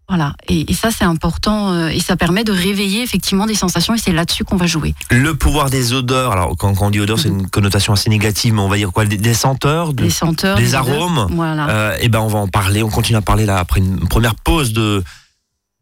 Voilà, 0.10 0.34
et, 0.48 0.72
et 0.72 0.74
ça 0.74 0.90
c'est 0.90 1.04
important 1.06 1.72
euh, 1.72 1.90
et 1.90 2.00
ça 2.00 2.18
permet 2.18 2.44
de 2.44 2.52
réveiller 2.52 3.04
effectivement 3.04 3.46
des 3.46 3.54
sensations 3.54 3.94
et 3.94 4.00
c'est 4.00 4.12
là-dessus 4.12 4.44
qu'on 4.44 4.58
va 4.58 4.66
jouer. 4.66 4.96
Le 5.12 5.36
pouvoir 5.36 5.70
des 5.70 5.94
odeurs. 5.94 6.32
Alors 6.32 6.56
quand, 6.58 6.74
quand 6.74 6.88
on 6.88 6.90
dit 6.90 7.00
odeur, 7.00 7.20
c'est 7.20 7.30
une 7.30 7.48
connotation 7.48 7.94
assez 7.94 8.10
négative, 8.10 8.54
mais 8.56 8.62
on 8.62 8.68
va 8.70 8.78
dire 8.78 8.92
quoi? 8.92 9.06
Des, 9.06 9.18
des 9.18 9.34
senteurs, 9.36 9.94
de- 9.94 10.04
Les 10.04 10.10
senteurs, 10.10 10.58
des 10.58 10.74
odeurs. 10.76 10.90
arômes? 10.90 11.28
Voilà. 11.30 11.70
Euh, 11.70 11.98
et 12.02 12.10
ben 12.10 12.20
on 12.22 12.28
va 12.28 12.40
en 12.40 12.48
parler. 12.48 12.82
On 12.82 12.90
continue 12.90 13.18
à 13.18 13.22
parler 13.22 13.46
là 13.46 13.60
après 13.60 13.82
une 13.82 14.08
première 14.08 14.34
pause 14.34 14.74
de 14.74 15.04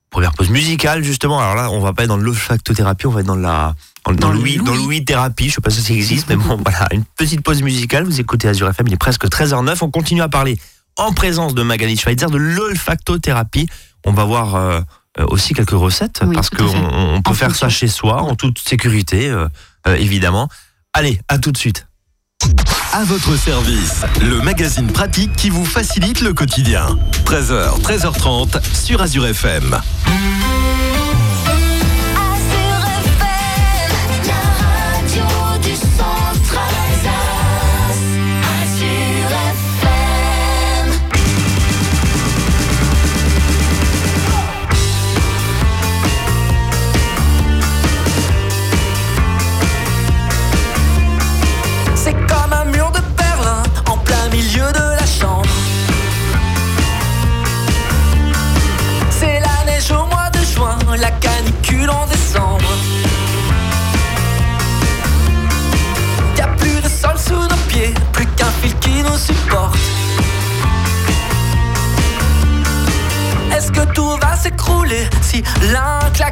première 0.09 0.33
pause 0.33 0.49
musicale 0.49 1.03
justement. 1.03 1.39
Alors 1.39 1.55
là, 1.55 1.69
on 1.71 1.79
va 1.79 1.93
pas 1.93 2.03
être 2.03 2.09
dans 2.09 2.17
l'olfactothérapie, 2.17 3.07
on 3.07 3.11
va 3.11 3.21
être 3.21 3.27
dans 3.27 3.35
la 3.35 3.75
dans, 4.05 4.11
dans 4.13 5.03
thérapie. 5.05 5.47
Je 5.49 5.53
sais 5.55 5.61
pas 5.61 5.69
si 5.69 5.81
ça 5.81 5.93
existe, 5.93 6.27
mais 6.27 6.35
bon 6.35 6.59
voilà, 6.65 6.87
une 6.91 7.05
petite 7.05 7.41
pause 7.43 7.61
musicale. 7.61 8.03
Vous 8.03 8.19
écoutez 8.19 8.49
Azure 8.49 8.67
FM, 8.69 8.87
il 8.87 8.93
est 8.93 8.97
presque 8.97 9.25
13h09. 9.25 9.77
On 9.83 9.89
continue 9.89 10.21
à 10.21 10.27
parler 10.27 10.57
en 10.97 11.13
présence 11.13 11.53
de 11.53 11.61
Magali 11.63 11.95
Schweitzer 11.95 12.29
de 12.29 12.37
l'olfactothérapie. 12.37 13.67
On 14.07 14.13
va 14.13 14.23
voir 14.23 14.55
euh, 14.55 14.79
aussi 15.27 15.53
quelques 15.53 15.71
recettes 15.71 16.21
Oui, 16.25 16.33
parce 16.33 16.49
qu'on 16.49 16.63
on 16.63 17.21
peut 17.21 17.31
En 17.31 17.33
faire 17.33 17.53
ça 17.53 17.67
chez 17.67 17.89
soi 17.89 18.21
en 18.21 18.35
toute 18.35 18.57
sécurité, 18.57 19.29
euh, 19.29 19.47
euh, 19.85 19.95
évidemment. 19.95 20.47
Allez, 20.93 21.19
à 21.27 21.39
tout 21.39 21.51
de 21.51 21.57
suite. 21.57 21.87
À 22.93 23.03
votre 23.03 23.35
service, 23.35 24.05
le 24.21 24.39
magazine 24.41 24.87
pratique 24.87 25.35
qui 25.35 25.49
vous 25.49 25.65
facilite 25.65 26.21
le 26.21 26.33
quotidien. 26.33 26.97
13h, 27.25 27.81
13h30 27.81 28.63
sur 28.73 29.01
Azure 29.01 29.25
FM. 29.25 29.77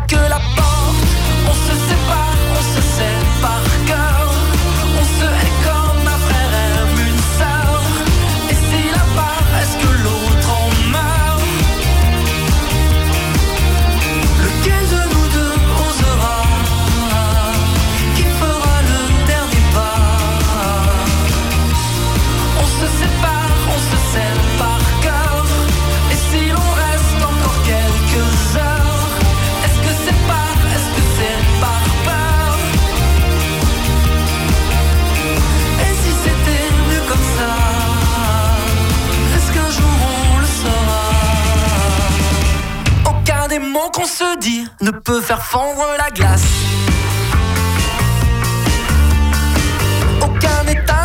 Claque 0.08 0.30
la 0.30 0.64
qu'on 43.74 44.05
se 44.05 44.38
dit 44.39 44.67
ne 44.81 44.91
peut 44.91 45.22
faire 45.22 45.43
fondre 45.43 45.86
la 45.98 46.10
glace. 46.12 46.43
Aucun 50.22 50.67
état 50.67 51.05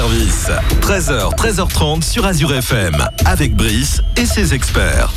service. 0.00 0.50
13h, 0.82 1.34
13h30 1.36 2.02
sur 2.02 2.26
Azure 2.26 2.52
FM. 2.52 2.94
Avec 3.24 3.56
Brice 3.56 4.02
et 4.18 4.26
ses 4.26 4.52
experts. 4.52 5.10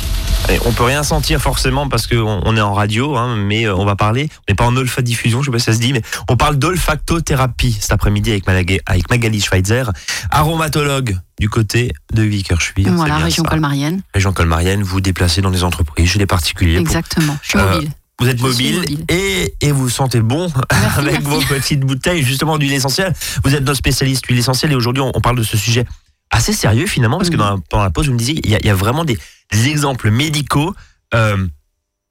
Et 0.48 0.58
on 0.64 0.72
peut 0.72 0.84
rien 0.84 1.02
sentir 1.02 1.38
forcément 1.38 1.86
parce 1.90 2.06
qu'on 2.06 2.40
on 2.46 2.56
est 2.56 2.62
en 2.62 2.72
radio, 2.72 3.14
hein, 3.14 3.36
mais 3.36 3.66
euh, 3.66 3.74
on 3.76 3.84
va 3.84 3.94
parler. 3.94 4.30
On 4.38 4.42
n'est 4.48 4.54
pas 4.54 4.64
en 4.64 4.74
olfadiffusion, 4.74 5.42
je 5.42 5.46
sais 5.46 5.52
pas 5.52 5.58
si 5.58 5.66
ça 5.66 5.74
se 5.74 5.80
dit, 5.80 5.92
mais 5.92 6.00
on 6.30 6.38
parle 6.38 6.56
d'olfactothérapie 6.56 7.76
cet 7.78 7.92
après-midi 7.92 8.32
avec, 8.46 8.80
avec 8.86 9.10
Magali 9.10 9.42
Schweitzer, 9.42 9.90
aromatologue 10.30 11.18
du 11.38 11.50
côté 11.50 11.92
de 12.14 12.22
Vickerschwil. 12.22 12.88
Voilà, 12.88 13.18
région 13.18 13.44
ça. 13.44 13.50
colmarienne. 13.50 14.00
Région 14.14 14.32
colmarienne, 14.32 14.82
vous 14.82 15.02
déplacez 15.02 15.42
dans 15.42 15.50
des 15.50 15.62
entreprises, 15.62 16.08
chez 16.08 16.18
des 16.18 16.24
particuliers. 16.26 16.76
pour- 16.76 16.86
Exactement. 16.86 17.36
Je 17.42 17.48
suis 17.50 17.58
Euh, 17.58 17.72
mobile. 17.74 17.90
Vous 18.20 18.28
êtes 18.28 18.40
mobile, 18.40 18.76
mobile. 18.76 19.04
Et, 19.08 19.54
et 19.60 19.72
vous 19.72 19.88
sentez 19.88 20.20
bon 20.20 20.48
Merci, 20.72 20.98
avec 20.98 21.12
merci. 21.12 21.26
vos 21.26 21.40
petites 21.42 21.80
bouteilles 21.80 22.22
justement 22.22 22.58
d'huile 22.58 22.74
essentielle. 22.74 23.12
Vous 23.44 23.54
êtes 23.54 23.62
notre 23.64 23.78
spécialiste 23.78 24.24
d'huile 24.26 24.38
essentielle 24.38 24.72
et 24.72 24.74
aujourd'hui 24.76 25.02
on, 25.02 25.10
on 25.14 25.20
parle 25.20 25.36
de 25.38 25.42
ce 25.42 25.56
sujet 25.56 25.84
assez 26.30 26.52
sérieux 26.52 26.86
finalement 26.86 27.16
parce 27.18 27.30
que 27.30 27.36
dans 27.36 27.50
la, 27.50 27.56
pendant 27.68 27.82
la 27.82 27.90
pause 27.90 28.06
vous 28.06 28.12
me 28.12 28.18
disiez 28.18 28.40
il 28.44 28.50
y 28.50 28.54
a, 28.54 28.58
il 28.60 28.66
y 28.66 28.70
a 28.70 28.74
vraiment 28.74 29.04
des, 29.04 29.18
des 29.52 29.68
exemples 29.68 30.10
médicaux 30.10 30.74
euh, 31.14 31.46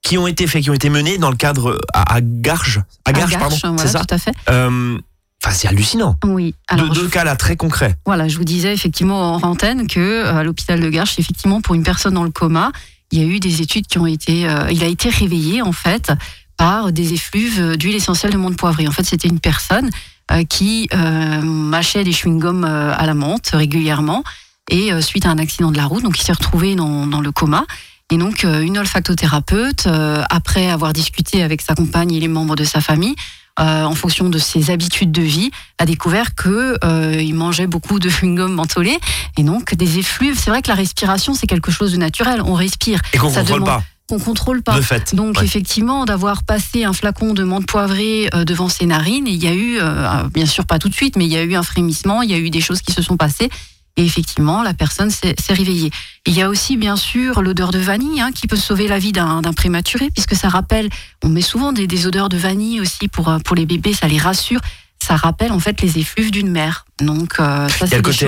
qui 0.02 0.18
ont 0.18 0.28
été 0.28 0.48
faits, 0.48 0.64
qui 0.64 0.70
ont 0.70 0.74
été 0.74 0.90
menés 0.90 1.18
dans 1.18 1.30
le 1.30 1.36
cadre 1.38 1.80
à, 1.94 2.16
à 2.16 2.20
Garges, 2.22 2.82
à 3.06 3.14
Garges, 3.14 3.36
À 3.36 3.38
pardon, 3.40 3.56
Garches, 3.56 3.62
c'est 3.62 3.68
voilà, 3.68 3.90
ça. 3.92 4.00
tout 4.06 4.16
à 4.16 4.18
fait. 4.18 4.34
Euh, 4.50 4.98
Enfin 5.42 5.56
c'est 5.56 5.70
hallucinant. 5.70 6.18
Oui. 6.26 6.54
Alors, 6.68 6.94
je- 6.94 7.00
deux 7.00 7.08
cas 7.08 7.24
là 7.24 7.38
très 7.38 7.56
concrets. 7.56 7.96
Voilà, 8.06 8.28
je 8.28 8.36
vous 8.36 8.44
disais 8.44 8.74
effectivement 8.74 9.36
en 9.36 9.42
antenne 9.44 9.88
que 9.88 10.00
euh, 10.02 10.36
à 10.36 10.44
l'hôpital 10.44 10.82
de 10.82 10.90
Garches, 10.90 11.18
effectivement, 11.18 11.62
pour 11.62 11.76
une 11.76 11.84
personne 11.84 12.14
dans 12.14 12.26
le 12.26 12.30
coma, 12.30 12.74
il 13.12 13.20
y 13.20 13.24
a 13.24 13.26
eu 13.26 13.40
des 13.40 13.62
études 13.62 13.88
qui 13.88 13.98
ont 13.98 14.06
été. 14.06 14.48
euh, 14.48 14.72
il 14.72 14.84
a 14.84 14.88
été 14.88 15.10
réveillé 15.10 15.62
en 15.62 15.72
fait 15.72 16.12
par 16.58 16.92
des 16.92 17.14
effluves 17.14 17.78
d'huile 17.78 17.96
essentielle 17.96 18.34
de 18.34 18.38
menthe 18.38 18.58
poivrée. 18.58 18.88
En 18.88 18.92
fait, 18.92 19.04
c'était 19.04 19.30
une 19.30 19.40
personne 19.40 19.90
euh, 20.32 20.44
qui 20.44 20.90
euh, 20.94 21.42
mâchait 21.42 22.04
des 22.04 22.12
chewing-gums 22.12 22.66
à 22.66 23.06
la 23.06 23.14
menthe 23.14 23.50
régulièrement 23.54 24.24
et 24.70 24.92
suite 25.02 25.26
à 25.26 25.30
un 25.30 25.40
accident 25.40 25.72
de 25.72 25.78
la 25.78 25.86
route, 25.86 26.04
donc 26.04 26.20
il 26.20 26.24
s'est 26.24 26.32
retrouvé 26.32 26.76
dans, 26.76 27.22
le 27.22 27.32
coma. 27.32 27.66
Et 28.12 28.18
donc, 28.18 28.44
une 28.44 28.78
olfactothérapeute, 28.78 29.88
après 30.30 30.70
avoir 30.70 30.94
discuté 30.94 31.42
avec 31.42 31.62
sa 31.62 31.74
compagne 31.74 32.14
et 32.14 32.20
les 32.20 32.28
membres 32.28 32.56
de 32.56 32.64
sa 32.64 32.80
famille, 32.80 33.16
euh, 33.60 33.84
en 33.84 33.96
fonction 33.96 34.30
de 34.30 34.38
ses 34.38 34.72
habitudes 34.72 35.12
de 35.12 35.22
vie, 35.22 35.52
a 35.78 35.86
découvert 35.86 36.36
que 36.36 36.78
euh, 36.84 37.22
il 37.22 37.34
mangeait 37.36 37.68
beaucoup 37.68 38.00
de 38.00 38.10
chewing-gum 38.10 38.52
mentholé 38.52 38.98
et 39.38 39.44
donc 39.44 39.76
des 39.76 40.00
effluves. 40.00 40.38
C'est 40.40 40.50
vrai 40.50 40.62
que 40.62 40.70
la 40.70 40.76
respiration 40.76 41.34
c'est 41.34 41.48
quelque 41.48 41.72
chose 41.72 41.92
de 41.92 41.98
naturel, 41.98 42.42
on 42.44 42.54
respire, 42.54 43.00
Et 43.14 43.18
qu'on 43.18 43.28
contrôle 43.28 43.46
demande- 43.62 43.66
pas 43.66 43.84
qu'on 44.10 44.18
contrôle 44.18 44.64
pas. 44.64 44.76
de 44.76 44.82
fait. 44.82 45.14
Donc 45.14 45.38
Ouais. 45.38 45.46
effectivement, 45.46 46.04
d'avoir 46.06 46.42
passé 46.42 46.84
un 46.84 46.94
flacon 46.94 47.36
de 47.36 47.44
menthe 47.44 47.68
poivrée 47.68 48.28
euh, 48.34 48.44
devant 48.44 48.68
ses 48.68 48.88
narines, 48.88 49.28
il 49.28 49.36
y 49.44 49.46
a 49.48 49.54
eu, 49.54 49.78
euh, 49.80 50.24
bien 50.34 50.48
sûr 50.48 50.66
pas 50.66 50.80
tout 50.80 50.90
de 50.90 50.96
suite, 50.96 51.16
mais 51.16 51.26
il 51.26 51.32
y 51.32 51.38
a 51.38 51.44
eu 51.44 51.54
un 51.56 51.62
frémissement, 51.62 52.24
il 52.24 52.32
y 52.32 52.34
a 52.34 52.40
eu 52.40 52.50
des 52.50 52.60
choses 52.60 52.82
qui 52.82 52.92
se 52.92 53.04
sont 53.04 53.18
passées. 53.18 53.50
Et 53.98 54.06
effectivement, 54.06 54.64
la 54.64 54.74
personne 54.74 55.10
s'est 55.10 55.36
réveillée. 55.50 55.92
Il 56.26 56.34
y 56.34 56.42
a 56.42 56.50
aussi, 56.50 56.78
bien 56.78 56.96
sûr, 56.96 57.42
l'odeur 57.42 57.72
de 57.72 57.80
vanille 57.80 58.22
hein, 58.22 58.32
qui 58.34 58.48
peut 58.48 58.56
sauver 58.56 58.88
la 58.88 58.98
vie 59.00 59.12
d'un 59.12 59.42
prématuré, 59.56 60.10
puisque 60.12 60.36
ça 60.36 60.48
rappelle, 60.50 60.90
on 61.24 61.30
met 61.30 61.42
souvent 61.42 61.74
des, 61.74 61.86
des 61.88 62.08
odeurs 62.08 62.30
de 62.30 62.38
vanille 62.38 62.80
aussi 62.80 63.08
pour, 63.10 63.28
euh, 63.30 63.40
pour 63.40 63.56
les 63.56 63.66
bébés, 63.66 63.94
ça 63.94 64.08
les 64.08 64.18
rassure. 64.18 64.62
Ça 65.02 65.16
rappelle 65.16 65.54
en 65.54 65.60
fait 65.60 65.82
les 65.82 65.98
effluves 65.98 66.30
d'une 66.30 66.52
mère. 66.52 66.86
Donc, 67.00 67.40
euh, 67.40 67.68
ça, 67.70 67.76
Il 67.78 67.82
y 67.82 67.84
a 67.84 67.88
c'est 67.88 67.96
le 67.98 68.02
côté 68.02 68.26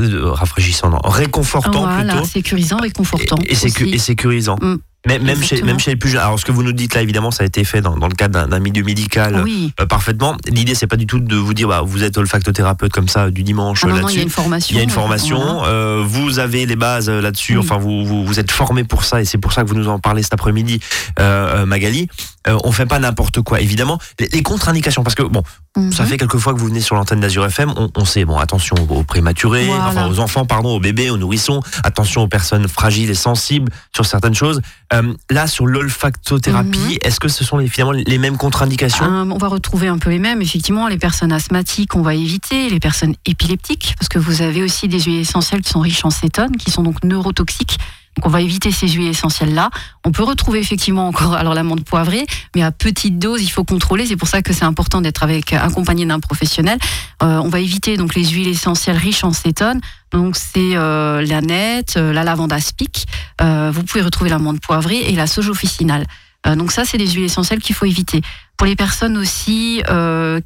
euh, 0.00 0.32
rafraîchissant, 0.32 0.90
non, 0.90 0.98
réconfortant 1.04 1.82
voilà, 1.86 2.14
plutôt. 2.14 2.26
sécurisant, 2.28 2.76
réconfortant. 2.78 3.36
Et, 3.44 3.52
et 3.52 3.54
sécu- 3.54 3.84
aussi. 3.84 3.94
et 3.94 3.98
sécurisant. 3.98 4.56
Mm. 4.60 4.76
Mais 5.08 5.18
même 5.18 5.42
chez, 5.42 5.62
même 5.62 5.80
chez 5.80 5.92
les 5.92 5.96
plus 5.96 6.10
jeunes. 6.10 6.20
Alors, 6.20 6.38
ce 6.38 6.44
que 6.44 6.52
vous 6.52 6.62
nous 6.62 6.72
dites 6.72 6.94
là, 6.94 7.02
évidemment, 7.02 7.30
ça 7.30 7.42
a 7.42 7.46
été 7.46 7.64
fait 7.64 7.80
dans, 7.80 7.96
dans 7.96 8.08
le 8.08 8.14
cadre 8.14 8.46
d'un- 8.46 8.58
milieu 8.60 8.82
médical 8.84 9.40
Oui. 9.44 9.72
euh, 9.80 9.86
parfaitement. 9.86 10.36
L'idée, 10.46 10.74
c'est 10.74 10.86
pas 10.86 10.96
du 10.96 11.06
tout 11.06 11.18
de 11.18 11.34
vous 11.36 11.54
dire, 11.54 11.66
bah, 11.68 11.82
vous 11.84 12.02
êtes 12.04 12.16
olfactothérapeute 12.18 12.92
comme 12.92 13.08
ça 13.08 13.30
du 13.30 13.42
dimanche 13.42 13.80
Ah 13.84 13.88
euh, 13.88 13.90
non, 13.90 14.00
non, 14.02 14.08
il 14.08 14.16
y 14.16 14.18
a 14.18 14.20
là-dessus. 14.20 14.22
une 14.22 14.30
formation. 14.30 14.74
Il 14.74 14.76
y 14.76 14.80
a 14.80 14.82
une 14.84 14.90
formation, 14.90 15.64
euh, 15.64 16.04
vous 16.06 16.38
avez 16.38 16.66
les 16.66 16.76
bases 16.76 17.08
euh, 17.08 17.20
là-dessus, 17.20 17.54
Oui. 17.56 17.64
enfin 17.64 17.78
vous, 17.78 18.04
vous, 18.04 18.24
vous 18.24 18.38
êtes 18.38 18.50
formé 18.50 18.84
pour 18.84 19.04
ça 19.04 19.20
et 19.20 19.24
c'est 19.24 19.38
pour 19.38 19.52
ça 19.52 19.62
que 19.62 19.68
vous 19.68 19.74
nous 19.74 19.88
en 19.88 19.98
parlez 19.98 20.22
cet 20.22 20.34
après-midi, 20.34 20.80
euh, 21.18 21.62
euh, 21.62 21.66
Magali. 21.66 22.08
Euh, 22.46 22.56
on 22.64 22.72
fait 22.72 22.86
pas 22.86 22.98
n'importe 22.98 23.40
quoi, 23.42 23.60
évidemment. 23.60 23.98
Les, 24.20 24.28
les 24.32 24.42
contre-indications, 24.42 25.02
parce 25.02 25.14
que 25.14 25.22
bon, 25.22 25.42
ça 25.90 26.02
Mhm. 26.02 26.08
fait 26.08 26.16
quelques 26.16 26.38
fois 26.38 26.54
que 26.54 26.58
vous 26.58 26.66
venez 26.66 26.80
sur 26.80 26.94
l'antenne 26.96 27.20
d'Azur 27.20 27.44
FM, 27.44 27.72
on, 27.76 27.88
on 27.94 28.04
sait, 28.04 28.24
bon, 28.24 28.38
attention 28.38 28.74
aux 28.88 29.02
prématurés, 29.04 29.66
Voilà. 29.66 29.88
enfin 29.88 30.08
aux 30.08 30.18
enfants, 30.20 30.44
pardon, 30.46 30.70
aux 30.74 30.80
bébés, 30.80 31.10
aux 31.10 31.16
nourrissons, 31.18 31.60
attention 31.84 32.22
aux 32.22 32.28
personnes 32.28 32.66
fragiles 32.68 33.10
et 33.10 33.14
sensibles 33.14 33.70
sur 33.94 34.06
certaines 34.06 34.34
choses. 34.34 34.60
Euh, 34.92 34.97
là, 35.30 35.46
sur 35.46 35.66
l'olfactothérapie, 35.66 36.78
Mhm. 36.78 36.98
est-ce 37.02 37.20
que 37.20 37.28
ce 37.28 37.44
sont 37.44 37.58
les, 37.58 37.68
finalement 37.68 37.92
les 38.06 38.18
mêmes 38.18 38.36
contre-indications 38.36 39.04
Euh, 39.04 39.24
on 39.30 39.38
va 39.38 39.48
retrouver 39.48 39.88
un 39.88 39.98
peu 39.98 40.10
les 40.10 40.18
mêmes. 40.18 40.42
Effectivement, 40.42 40.88
les 40.88 40.98
personnes 40.98 41.32
asthmatiques, 41.32 41.94
on 41.96 42.02
va 42.02 42.14
éviter. 42.14 42.70
Les 42.70 42.80
personnes 42.80 43.14
épileptiques, 43.26 43.94
parce 43.98 44.08
que 44.08 44.18
vous 44.18 44.42
avez 44.42 44.62
aussi 44.62 44.88
des 44.88 45.00
huiles 45.00 45.20
essentielles 45.20 45.62
qui 45.62 45.70
sont 45.70 45.80
riches 45.80 46.04
en 46.04 46.10
cétone, 46.10 46.56
qui 46.56 46.70
sont 46.70 46.82
donc 46.82 47.02
neurotoxiques. 47.04 47.78
Donc 48.18 48.26
on 48.26 48.30
va 48.30 48.40
éviter 48.40 48.72
ces 48.72 48.88
huiles 48.88 49.06
essentielles-là. 49.06 49.70
On 50.04 50.10
peut 50.10 50.24
retrouver 50.24 50.58
effectivement 50.58 51.06
encore 51.06 51.34
alors 51.34 51.54
l'amande 51.54 51.84
poivrée, 51.84 52.26
mais 52.56 52.64
à 52.64 52.72
petite 52.72 53.16
dose, 53.20 53.40
il 53.44 53.48
faut 53.48 53.62
contrôler. 53.62 54.06
C'est 54.06 54.16
pour 54.16 54.26
ça 54.26 54.42
que 54.42 54.52
c'est 54.52 54.64
important 54.64 55.00
d'être 55.00 55.22
avec 55.22 55.52
accompagné 55.52 56.04
d'un 56.04 56.18
professionnel. 56.18 56.80
Euh, 57.22 57.38
on 57.38 57.48
va 57.48 57.60
éviter 57.60 57.96
donc 57.96 58.16
les 58.16 58.24
huiles 58.24 58.48
essentielles 58.48 58.96
riches 58.96 59.22
en 59.22 59.32
cétone. 59.32 59.80
Donc 60.10 60.34
c'est 60.34 60.74
euh, 60.74 61.24
la 61.24 61.40
nette, 61.40 61.94
euh, 61.96 62.12
la 62.12 62.24
lavande 62.24 62.52
aspic. 62.52 63.06
Euh, 63.40 63.70
vous 63.72 63.84
pouvez 63.84 64.02
retrouver 64.02 64.30
l'amande 64.30 64.58
poivrée 64.60 64.98
et 64.98 65.12
la 65.12 65.28
sauge 65.28 65.48
officinale. 65.48 66.04
Donc 66.44 66.72
ça, 66.72 66.84
c'est 66.84 66.98
des 66.98 67.06
huiles 67.08 67.24
essentielles 67.24 67.60
qu'il 67.60 67.74
faut 67.74 67.84
éviter. 67.84 68.22
Pour 68.56 68.66
les 68.66 68.74
personnes 68.74 69.18
aussi 69.18 69.82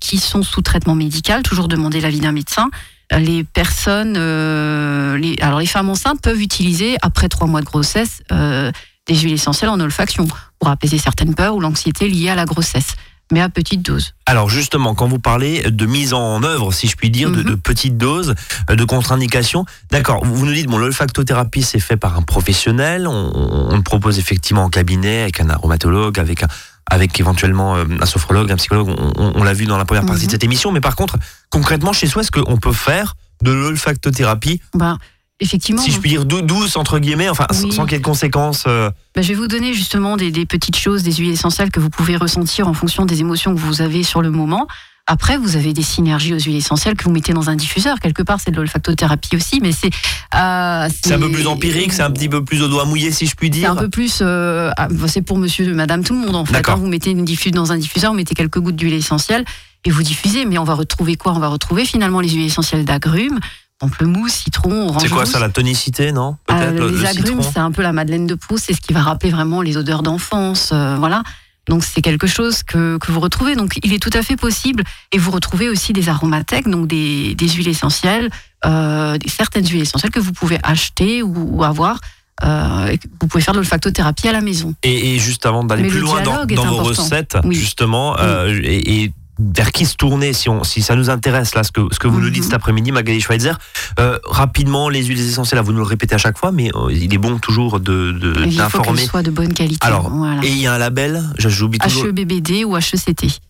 qui 0.01 0.19
sont 0.19 0.43
sous 0.43 0.61
traitement 0.63 0.97
médical, 0.97 1.43
toujours 1.43 1.69
demander 1.69 2.01
l'avis 2.01 2.19
d'un 2.19 2.33
médecin. 2.33 2.71
Les 3.19 3.45
personnes, 3.45 4.15
euh, 4.17 5.17
les, 5.19 5.37
alors 5.41 5.59
les 5.61 5.67
femmes 5.67 5.91
enceintes 5.91 6.21
peuvent 6.23 6.41
utiliser 6.41 6.97
après 7.03 7.29
trois 7.29 7.47
mois 7.47 7.61
de 7.61 7.67
grossesse 7.67 8.23
euh, 8.33 8.71
des 9.07 9.17
huiles 9.17 9.35
essentielles 9.35 9.71
en 9.71 9.81
olfaction 9.81 10.27
pour 10.59 10.69
apaiser 10.69 10.99
certaines 10.99 11.35
peurs 11.35 11.55
ou 11.57 11.61
l'anxiété 11.61 12.09
liée 12.09 12.31
à 12.31 12.35
la 12.35 12.45
grossesse, 12.45 12.95
mais 13.33 13.41
à 13.41 13.49
petite 13.49 13.83
dose. 13.83 14.15
Alors 14.27 14.49
justement, 14.49 14.95
quand 14.95 15.09
vous 15.09 15.19
parlez 15.19 15.63
de 15.71 15.87
mise 15.87 16.15
en 16.15 16.43
œuvre, 16.43 16.73
si 16.73 16.87
je 16.89 16.97
puis 16.97 17.11
dire, 17.11 17.31
de, 17.31 17.39
Mhm. 17.39 17.45
de 17.45 17.55
petites 17.57 17.99
doses, 17.99 18.35
euh, 18.71 18.77
de 18.77 18.85
contre-indications, 18.85 19.65
d'accord, 19.91 20.25
vous 20.25 20.35
vous 20.37 20.47
nous 20.47 20.53
dites, 20.55 20.67
bon, 20.69 20.79
l'olfactothérapie, 20.79 21.63
c'est 21.63 21.81
fait 21.81 21.97
par 21.97 22.17
un 22.17 22.23
professionnel, 22.23 23.07
on, 23.09 23.33
on 23.71 23.77
le 23.77 23.83
propose 23.83 24.19
effectivement 24.19 24.65
en 24.65 24.71
cabinet, 24.71 25.23
avec 25.23 25.41
un 25.41 25.51
aromatologue, 25.51 26.19
avec 26.19 26.43
un 26.45 26.49
avec 26.91 27.19
éventuellement 27.21 27.77
euh, 27.77 27.85
un 28.01 28.07
sophrologue, 28.07 28.51
un 28.53 28.57
psychologue, 28.57 28.89
on, 28.89 29.13
on- 29.17 29.33
on 29.37 29.43
l'a 29.45 29.53
vu 29.55 29.67
dans 29.67 29.79
la 29.79 29.85
première 29.85 30.05
partie 30.07 30.23
Mhm. 30.23 30.27
de 30.27 30.33
cette 30.33 30.45
émission, 30.45 30.73
mais 30.73 30.81
par 30.81 30.97
contre, 30.97 31.17
concrètement, 31.51 31.93
chez 31.93 32.07
soi, 32.07 32.23
est-ce 32.23 32.31
qu'on 32.31 32.57
peut 32.59 32.73
faire 32.73 33.15
de 33.43 33.51
l'olfactothérapie, 33.53 34.61
Ben, 34.75 34.99
effectivement, 35.41 35.83
si 35.83 35.91
je 35.91 35.99
puis 35.99 36.11
dire, 36.11 36.25
dou- 36.25 36.43
douce, 36.43 36.77
entre 36.77 36.99
guillemets, 36.99 37.29
enfin, 37.29 37.47
Oui. 37.51 37.73
sans 37.73 37.85
qu'il 37.85 37.93
y 37.93 37.97
ait 37.97 37.99
de 37.99 38.05
conséquences 38.05 38.65
euh, 38.67 38.91
Ben, 39.15 39.23
je 39.23 39.29
vais 39.29 39.35
vous 39.35 39.49
donner 39.49 39.75
justement 39.75 40.17
des, 40.17 40.31
des 40.31 40.47
petites 40.47 40.77
choses, 40.77 41.03
des 41.03 41.13
huiles 41.13 41.33
essentielles 41.33 41.71
que 41.71 41.81
vous 41.81 41.91
pouvez 41.91 42.17
ressentir 42.17 42.69
en 42.69 42.75
fonction 42.75 43.05
des 43.07 43.21
émotions 43.21 43.55
que 43.55 43.61
vous 43.61 43.81
avez 43.83 44.03
sur 44.05 44.23
le 44.23 44.31
moment. 44.31 44.67
Après, 45.09 45.37
vous 45.37 45.57
avez 45.57 45.73
des 45.73 45.83
synergies 45.83 46.33
aux 46.33 46.39
huiles 46.39 46.57
essentielles 46.57 46.95
que 46.95 47.05
vous 47.05 47.11
mettez 47.11 47.33
dans 47.33 47.51
un 47.51 47.57
diffuseur. 47.57 47.99
Quelque 47.99 48.23
part, 48.23 48.39
c'est 48.41 48.53
de 48.53 48.57
l'olfactothérapie 48.57 49.35
aussi, 49.37 49.59
mais 49.61 49.73
c'est. 49.73 49.91
euh, 50.35 50.89
C'est 51.03 51.13
un 51.15 51.19
peu 51.19 51.31
plus 51.31 51.47
empirique, 51.49 51.93
c'est 51.93 52.03
un 52.03 52.11
petit 52.11 52.29
peu 52.29 52.45
plus 52.45 52.63
au 52.63 52.69
doigt 52.69 52.85
mouillé, 52.85 53.11
si 53.11 53.27
je 53.27 53.35
puis 53.35 53.49
C'est 53.49 53.59
dire. 53.61 53.73
un 53.73 53.77
peu 53.77 53.89
plus, 53.89 54.21
euh, 54.23 54.71
ah, 54.77 54.87
c'est 55.09 55.23
pour 55.23 55.39
monsieur, 55.39 55.75
madame, 55.75 56.05
tout 56.05 56.15
le 56.15 56.21
monde 56.21 56.37
en 56.37 56.45
fait. 56.45 56.53
D'accord. 56.53 56.75
hein. 56.75 56.79
Vous 56.79 56.87
mettez 56.87 57.11
une 57.11 57.25
diffuse 57.25 57.51
dans 57.53 57.73
un 57.73 57.79
diffuseur, 57.79 58.13
vous 58.13 58.17
mettez 58.17 58.35
quelques 58.37 58.61
gouttes 58.61 58.77
d'huile 58.77 58.95
essentielle 58.95 59.45
et 59.85 59.91
vous 59.91 60.03
diffusez. 60.05 60.45
Mais 60.45 60.57
on 60.59 60.65
va 60.65 60.75
retrouver 60.75 61.17
quoi? 61.17 61.33
On 61.33 61.41
va 61.41 61.49
retrouver 61.49 61.85
finalement 61.85 62.21
les 62.21 62.29
huiles 62.31 62.47
essentielles 62.47 62.85
d'agrumes, 62.85 63.41
pamplemousse, 63.81 64.33
citron, 64.35 64.89
orange. 64.89 65.03
C'est 65.03 65.09
quoi 65.09 65.25
rouge. 65.25 65.33
ça, 65.33 65.41
la 65.41 65.49
tonicité, 65.49 66.13
non? 66.13 66.37
Le, 66.49 66.71
les 66.91 66.99
le 66.99 67.07
agrumes, 67.07 67.43
c'est 67.43 67.59
un 67.59 67.73
peu 67.73 67.83
la 67.83 67.93
Madeleine 67.93 68.29
de 68.29 68.37
Proust, 68.37 68.67
c'est 68.69 68.75
ce 68.75 68.81
qui 68.81 68.93
va 68.93 69.03
rappeler 69.03 69.31
vraiment 69.31 69.63
les 69.63 69.77
odeurs 69.77 70.05
d'enfance, 70.05 70.71
euh, 70.73 70.95
voilà. 70.97 71.25
Donc 71.69 71.85
c'est 71.85 72.03
quelque 72.03 72.27
chose 72.27 72.63
que, 72.63 72.99
que 72.99 73.13
vous 73.13 73.21
retrouvez. 73.21 73.55
Donc 73.55 73.79
il 73.83 73.93
est 73.93 73.99
tout 74.03 74.11
à 74.15 74.23
fait 74.23 74.37
possible. 74.37 74.83
Et 75.13 75.19
vous 75.19 75.31
retrouvez 75.31 75.69
aussi 75.69 75.93
des 75.93 76.09
aromathèques, 76.09 76.69
donc 76.69 76.87
des, 76.89 77.35
des 77.35 77.49
huiles 77.49 77.69
essentielles, 77.69 78.31
euh, 78.65 79.17
certaines 79.27 79.67
huiles 79.67 79.83
essentielles 79.83 80.11
que 80.13 80.21
vous 80.21 80.33
pouvez 80.33 80.59
acheter 80.63 81.23
ou, 81.23 81.57
ou 81.57 81.63
avoir. 81.65 82.01
Euh, 82.43 82.97
vous 83.21 83.29
pouvez 83.29 83.43
faire 83.43 83.55
de 83.55 83.59
l'olfactothérapie 83.59 84.27
à 84.27 84.33
la 84.33 84.41
maison. 84.41 84.75
Et, 84.83 85.15
et 85.15 85.19
juste 85.21 85.47
avant 85.47 85.63
d'aller 85.63 85.87
plus 85.87 86.01
loin 86.01 86.21
dans, 86.23 86.45
dans 86.45 86.65
vos 86.65 86.81
important. 86.81 87.03
recettes, 87.03 87.37
Oui. 87.45 87.55
justement, 87.55 88.19
euh, 88.19 88.59
et, 88.65 89.05
et 89.05 89.13
vers 89.39 89.73
qui 89.73 89.87
se 89.87 89.97
tourner 89.97 90.33
si, 90.35 90.49
on, 90.49 90.63
si 90.63 90.83
ça 90.83 90.95
nous 90.95 91.09
intéresse, 91.11 91.55
là, 91.55 91.63
ce 91.65 91.73
que, 91.73 91.81
ce 91.91 91.99
que 91.99 92.07
vous 92.07 92.21
nous 92.21 92.29
dites 92.31 92.43
Mhm. 92.43 92.51
cet 92.51 92.55
après-midi, 92.55 92.93
Magali 92.93 93.21
Schweitzer. 93.21 93.53
Euh, 93.99 94.19
rapidement, 94.27 94.89
les 94.89 95.03
huiles 95.05 95.19
essentielles, 95.21 95.57
là, 95.57 95.63
vous 95.63 95.73
nous 95.73 95.79
le 95.79 95.85
répétez 95.85 96.15
à 96.15 96.19
chaque 96.19 96.39
fois, 96.39 96.53
mais 96.53 96.71
euh, 96.75 96.93
il 96.93 97.13
est 97.15 97.19
bon 97.19 97.39
toujours 97.39 97.81
de- 97.81 98.13
Et 98.13 98.47
il 98.47 98.53
faut 98.53 98.59
d'informer. 98.59 98.99
qu'elles 99.01 99.09
soient 99.09 99.23
de 99.23 99.31
bonne 99.31 99.55
qualité. 99.55 99.79
Alors, 99.87 100.11
voilà. 100.11 100.43
Et 100.45 100.49
il 100.49 100.59
y 100.59 100.67
a 100.67 100.75
un 100.75 100.79
label, 100.79 101.23
j'oublie 101.39 101.79
toujours, 101.79 102.07
HEBBD 102.07 102.65
ou 102.65 102.77
HECT. 102.77 103.41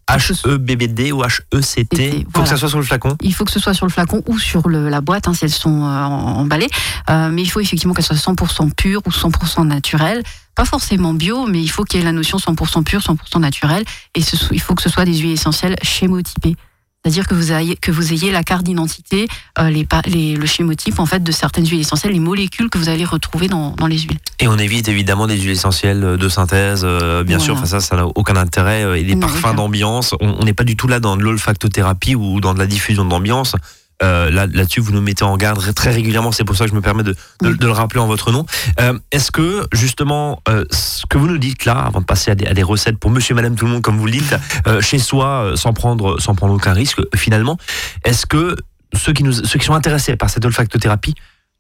HEBBD 0.44 1.12
ou 1.12 1.22
HECT. 1.24 1.98
Il 1.98 2.26
faut 2.34 2.42
que 2.42 2.48
ça 2.48 2.56
soit 2.56 2.68
sur 2.68 2.78
le 2.78 2.84
flacon. 2.84 3.16
Il 3.22 3.34
faut 3.34 3.44
que 3.44 3.50
ce 3.52 3.58
soit 3.60 3.74
sur 3.74 3.86
le 3.86 3.90
flacon 3.90 4.22
ou 4.26 4.38
sur 4.38 4.68
le- 4.68 4.88
la 4.88 5.00
boîte, 5.00 5.26
hein, 5.28 5.34
si 5.34 5.44
elles 5.44 5.50
sont 5.50 5.82
euh, 5.84 6.04
emballées. 6.04 6.68
Mais 7.08 7.42
il 7.42 7.48
faut 7.50 7.60
effectivement 7.60 7.94
qu'elles 7.94 8.04
soient 8.04 8.16
100% 8.16 8.70
pures 8.70 9.02
ou 9.06 9.10
100% 9.10 9.64
naturelles. 9.66 10.22
Pas 10.54 10.64
forcément 10.64 11.14
bio, 11.14 11.46
mais 11.46 11.62
il 11.62 11.68
faut 11.68 11.84
qu'il 11.84 11.98
y 11.98 12.02
ait 12.02 12.04
la 12.04 12.12
notion 12.12 12.38
100% 12.38 12.84
pure, 12.84 13.00
100% 13.00 13.40
naturelle. 13.40 13.84
Et 14.14 14.22
ce 14.22 14.36
il 14.52 14.60
faut 14.60 14.74
que 14.74 14.82
ce 14.82 14.88
soit 14.90 15.04
des 15.04 15.16
huiles 15.16 15.32
essentielles 15.32 15.76
schémotypées. 15.82 16.56
C'est-à-dire 17.04 17.26
que 17.26 17.34
vous 17.34 17.50
ayez, 17.50 17.74
que 17.74 17.90
vous 17.90 18.12
ayez 18.12 18.30
la 18.30 18.44
carte 18.44 18.62
d'identité, 18.62 19.26
euh, 19.58 19.70
les, 19.70 19.84
les- 20.06 20.36
le 20.36 20.46
schémotype 20.46 21.00
en 21.00 21.06
fait 21.06 21.20
de 21.20 21.32
certaines 21.32 21.66
huiles 21.66 21.80
essentielles, 21.80 22.12
les 22.12 22.20
molécules 22.20 22.70
que 22.70 22.78
vous 22.78 22.88
allez 22.88 23.04
retrouver 23.04 23.48
dans, 23.48 23.72
dans 23.72 23.88
les 23.88 23.98
huiles. 23.98 24.18
Et 24.38 24.46
on 24.46 24.56
évite 24.56 24.86
évidemment 24.86 25.26
des 25.26 25.36
huiles 25.36 25.50
essentielles 25.50 26.16
de 26.16 26.28
synthèse, 26.28 26.82
euh, 26.84 27.24
bien 27.24 27.40
sûr, 27.40 27.54
enfin, 27.54 27.66
ça, 27.66 27.80
ça 27.80 27.96
n'a 27.96 28.06
aucun 28.06 28.36
intérêt. 28.36 28.84
euh, 28.84 28.94
Et 28.94 29.16
Non, 29.16 29.26
parfums 29.26 29.56
d'ambiance, 29.56 30.14
on 30.20 30.44
n'est 30.44 30.52
pas 30.54 30.62
du 30.62 30.76
tout 30.76 30.86
là 30.86 31.00
dans 31.00 31.16
de 31.16 31.22
l'olfactothérapie 31.24 32.14
ou 32.14 32.40
dans 32.40 32.54
de 32.54 32.60
la 32.60 32.68
diffusion 32.68 33.04
d'ambiance. 33.04 33.56
Euh, 34.02 34.30
là, 34.30 34.46
là-dessus, 34.46 34.80
vous 34.80 34.92
nous 34.92 35.00
mettez 35.00 35.24
en 35.24 35.36
garde 35.36 35.72
très 35.74 35.90
régulièrement. 35.92 36.32
C'est 36.32 36.44
pour 36.44 36.56
ça 36.56 36.64
que 36.64 36.70
je 36.70 36.74
me 36.74 36.80
permets 36.80 37.02
de, 37.04 37.12
de- 37.12 37.48
Oui. 37.50 37.56
de 37.58 37.66
le 37.66 37.72
rappeler 37.72 38.00
en 38.00 38.06
votre 38.06 38.32
nom. 38.32 38.44
Euh, 38.80 38.98
Est-ce 39.12 39.30
que 39.30 39.66
justement, 39.72 40.42
euh, 40.48 40.64
ce 40.70 41.06
que 41.06 41.18
vous 41.18 41.26
nous 41.28 41.38
dites 41.38 41.64
là, 41.64 41.74
avant 41.86 42.00
de 42.00 42.04
passer 42.06 42.30
à 42.30 42.34
des, 42.34 42.46
à 42.46 42.54
des 42.54 42.62
recettes 42.62 42.98
pour 42.98 43.10
Monsieur, 43.10 43.34
Madame, 43.34 43.54
tout 43.54 43.64
le 43.66 43.70
monde, 43.72 43.82
comme 43.82 43.98
vous 43.98 44.06
le 44.06 44.12
dites, 44.12 44.34
chez 44.80 44.98
soi, 44.98 45.52
sans 45.56 45.72
prendre, 45.72 46.18
sans 46.20 46.34
prendre 46.34 46.54
aucun 46.54 46.72
risque, 46.72 47.00
finalement, 47.14 47.56
est-ce 48.04 48.26
que 48.26 48.56
ceux 48.94 49.12
qui 49.12 49.22
nous, 49.24 49.32
ceux 49.32 49.58
qui 49.58 49.64
sont 49.66 49.74
intéressés 49.74 50.16
par 50.16 50.30
cette 50.30 50.44
olfactothérapie, 50.44 51.14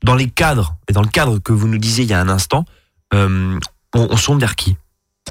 dans 0.04 0.14
les 0.16 0.28
cadres 0.28 0.76
et 0.88 0.92
dans 0.92 1.02
le 1.02 1.08
cadre 1.08 1.38
que 1.38 1.52
vous 1.52 1.68
nous 1.68 1.78
disiez 1.78 2.04
il 2.04 2.10
y 2.10 2.14
a 2.14 2.20
un 2.20 2.28
instant, 2.28 2.64
on, 3.14 3.58
on 3.94 4.16
sonde 4.16 4.40
vers 4.40 4.56
qui? 4.56 4.76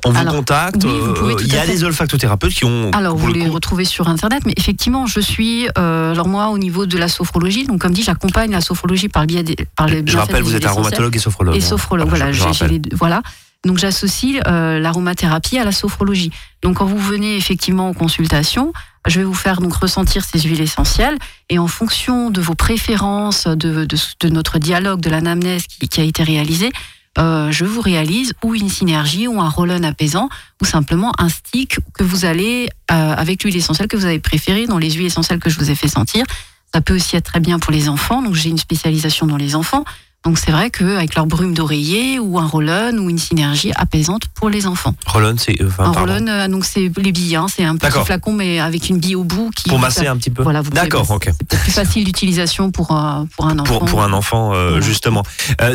On 0.06 0.12
vous 0.12 0.18
Alors, 0.18 0.36
contacte. 0.36 0.84
oui, 0.84 0.92
vous 1.00 1.14
pouvez 1.14 1.34
euh, 1.34 1.38
tout 1.38 1.44
Il 1.46 1.54
y 1.54 1.58
a 1.58 1.66
des 1.68 1.84
olfactothérapeutes 1.84 2.54
qui 2.54 2.66
ont. 2.66 2.92
Alors, 2.92 3.16
vous 3.16 3.28
le 3.28 3.34
les 3.34 3.46
coup, 3.46 3.52
retrouvez 3.52 3.86
sur 3.86 4.08
Internet, 4.10 4.44
mais 4.46 4.54
effectivement, 4.58 5.06
je 5.06 5.20
suis, 5.20 5.68
euh, 5.78 6.12
alors 6.12 6.28
moi, 6.28 6.48
au 6.50 6.58
niveau 6.58 6.86
de 6.86 6.98
la 6.98 7.08
sophrologie, 7.08 7.66
donc 7.66 7.80
comme 7.82 7.94
dit, 7.94 8.04
j'accompagne 8.04 8.52
la 8.52 8.62
sophrologie 8.62 9.10
par 9.10 9.24
le 9.24 9.28
biais 9.28 9.44
des. 9.44 9.56
Par 9.76 9.88
le 9.88 10.04
je 10.06 10.18
rappelle, 10.18 10.44
vous 10.44 10.56
êtes 10.56 10.66
aromatologue 10.66 11.16
et 11.16 11.20
sophrologue. 11.20 11.56
Et 11.56 11.60
hein. 11.60 11.62
sophrologue, 11.62 12.08
Voilà, 12.10 12.26
voilà, 12.26 12.34
je- 12.34 12.40
je 12.40 12.48
j'ai- 12.48 12.54
j'ai 12.54 12.64
rappelle. 12.66 12.72
les 12.72 12.80
deux- 12.80 12.96
voilà. 12.98 13.22
Donc 13.64 13.78
j'associe 13.78 14.42
euh, 14.48 14.80
l'aromathérapie 14.80 15.60
à 15.60 15.64
la 15.64 15.72
sophrologie. 15.72 16.32
Donc 16.64 16.78
quand 16.78 16.86
vous 16.86 16.98
venez 16.98 17.38
effectivement 17.38 17.92
aux 17.92 17.94
consultations, 17.94 18.74
je 19.08 19.20
vais 19.20 19.24
vous 19.24 19.36
faire 19.36 19.62
donc 19.62 19.76
ressentir 19.76 20.24
ces 20.26 20.40
huiles 20.40 20.62
essentielles 20.62 21.16
et 21.50 21.60
en 21.60 21.68
fonction 21.68 22.32
de 22.32 22.42
vos 22.42 22.56
préférences, 22.56 23.46
de, 23.46 23.86
de, 23.86 23.98
de 24.20 24.30
notre 24.30 24.58
dialogue, 24.58 25.00
de 25.00 25.12
l'anamnèse 25.12 25.68
qui, 25.68 25.88
qui 25.88 26.02
a 26.02 26.04
été 26.04 26.24
réalisé, 26.24 26.72
euh, 27.18 27.52
je 27.52 27.66
vous 27.66 27.82
réalise 27.82 28.34
ou 28.44 28.56
une 28.56 28.70
synergie 28.70 29.28
ou 29.28 29.42
un 29.42 29.50
roll-on 29.50 29.84
apaisant 29.84 30.30
ou 30.62 30.66
simplement 30.66 31.12
un 31.18 31.28
stick 31.28 31.78
que 31.94 32.04
vous 32.04 32.24
allez 32.26 32.70
euh, 32.92 33.14
avec 33.16 33.44
l'huile 33.44 33.58
essentielle 33.58 33.88
que 33.88 33.98
vous 33.98 34.06
avez 34.06 34.20
préférée 34.20 34.66
dans 34.66 34.78
les 34.78 34.92
huiles 34.92 35.08
essentielles 35.08 35.40
que 35.40 35.50
je 35.50 35.60
vous 35.60 35.70
ai 35.70 35.76
fait 35.76 35.90
sentir. 35.90 36.26
Ça 36.74 36.80
peut 36.80 36.96
aussi 36.96 37.18
être 37.18 37.26
très 37.26 37.42
bien 37.42 37.60
pour 37.60 37.74
les 37.74 37.90
enfants. 37.90 38.22
Donc 38.22 38.36
j'ai 38.36 38.50
une 38.50 38.58
spécialisation 38.58 39.28
dans 39.28 39.36
les 39.36 39.56
enfants. 39.56 39.84
Donc 40.24 40.38
c'est 40.38 40.52
vrai 40.52 40.70
qu'avec 40.70 41.16
leur 41.16 41.26
brume 41.26 41.54
d'oreiller 41.56 42.20
ou 42.20 42.38
un 42.40 42.46
roll-on 42.46 42.96
ou 43.00 43.10
une 43.10 43.18
synergie 43.18 43.72
apaisante 43.76 44.28
pour 44.28 44.50
les 44.50 44.68
enfants. 44.68 44.94
Roll-on, 45.08 45.36
c'est. 45.38 45.60
euh, 45.62 45.68
enfin, 45.68 45.86
un 45.86 45.92
roll-on, 45.92 46.28
euh, 46.28 46.48
donc 46.48 46.64
c'est 46.64 46.92
les 46.96 47.12
billes, 47.12 47.36
hein, 47.36 47.48
c'est 47.54 47.66
un 47.66 47.76
petit 47.76 48.00
flacon 48.06 48.32
mais 48.32 48.60
avec 48.60 48.88
une 48.88 49.00
bille 49.00 49.16
au 49.16 49.24
bout 49.24 49.50
qui 49.56 49.68
Pour 49.68 49.80
masser 49.80 50.08
un 50.08 50.16
petit 50.16 50.30
peu. 50.30 50.44
Voilà, 50.44 50.62
D'accord, 50.62 51.10
ok. 51.10 51.32
C'est 51.50 51.60
plus 51.60 51.72
facile 51.72 52.04
d'utilisation 52.04 52.72
pour 52.72 52.92
un 52.92 53.28
pour 53.36 53.48
un 53.48 53.58
enfant. 53.60 53.80
Pour, 53.80 53.86
pour 53.86 54.04
un 54.04 54.14
enfant, 54.14 54.54
euh, 54.54 54.80
justement. 54.80 55.24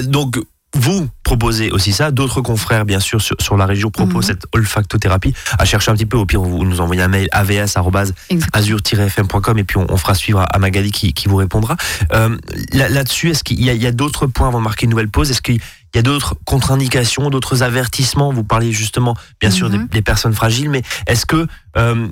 Donc, 0.04 0.38
vous 0.78 1.08
proposez 1.22 1.70
aussi 1.70 1.92
ça. 1.92 2.10
D'autres 2.10 2.40
confrères, 2.40 2.84
bien 2.84 3.00
sûr, 3.00 3.20
sur, 3.20 3.36
sur 3.40 3.56
la 3.56 3.66
région 3.66 3.90
proposent 3.90 4.28
Mhm. 4.28 4.34
cette 4.34 4.46
olfactothérapie. 4.52 5.34
À 5.58 5.64
chercher 5.64 5.90
un 5.90 5.94
petit 5.94 6.06
peu. 6.06 6.16
Au 6.16 6.26
pire, 6.26 6.40
vous 6.42 6.64
nous 6.64 6.80
envoyez 6.80 7.02
un 7.02 7.08
mail 7.08 7.28
avs 7.32 7.50
Exactement. 7.50 8.50
azur-fm.com 8.52 9.58
et 9.58 9.64
puis 9.64 9.78
on, 9.78 9.86
on 9.90 9.96
fera 9.96 10.14
suivre 10.14 10.44
à, 10.48 10.58
Magali 10.58 10.90
qui, 10.90 11.12
qui 11.12 11.28
vous 11.28 11.36
répondra. 11.36 11.76
Euh, 12.12 12.36
là- 12.72 12.88
Là-dessus, 12.88 13.30
est-ce 13.30 13.44
qu'il 13.44 13.60
y 13.62 13.86
a, 13.86 13.92
d'autres 13.92 14.26
points 14.26 14.48
avant 14.48 14.58
de 14.58 14.64
marquer 14.64 14.84
une 14.84 14.90
nouvelle 14.90 15.08
pause? 15.10 15.30
Est-ce 15.30 15.42
qu'il 15.42 15.60
y 15.94 15.98
a 15.98 16.02
d'autres 16.02 16.36
contre-indications, 16.44 17.28
d'autres 17.30 17.62
avertissements? 17.62 18.32
Vous 18.32 18.44
parlez 18.44 18.72
justement, 18.72 19.16
bien 19.40 19.50
sûr, 19.50 19.70
des, 19.70 19.78
Mhm. 19.78 19.88
des 19.88 20.02
personnes 20.02 20.34
fragiles, 20.34 20.70
mais 20.70 20.82
est-ce 21.06 21.26
que, 21.26 21.46
euh, 21.76 22.08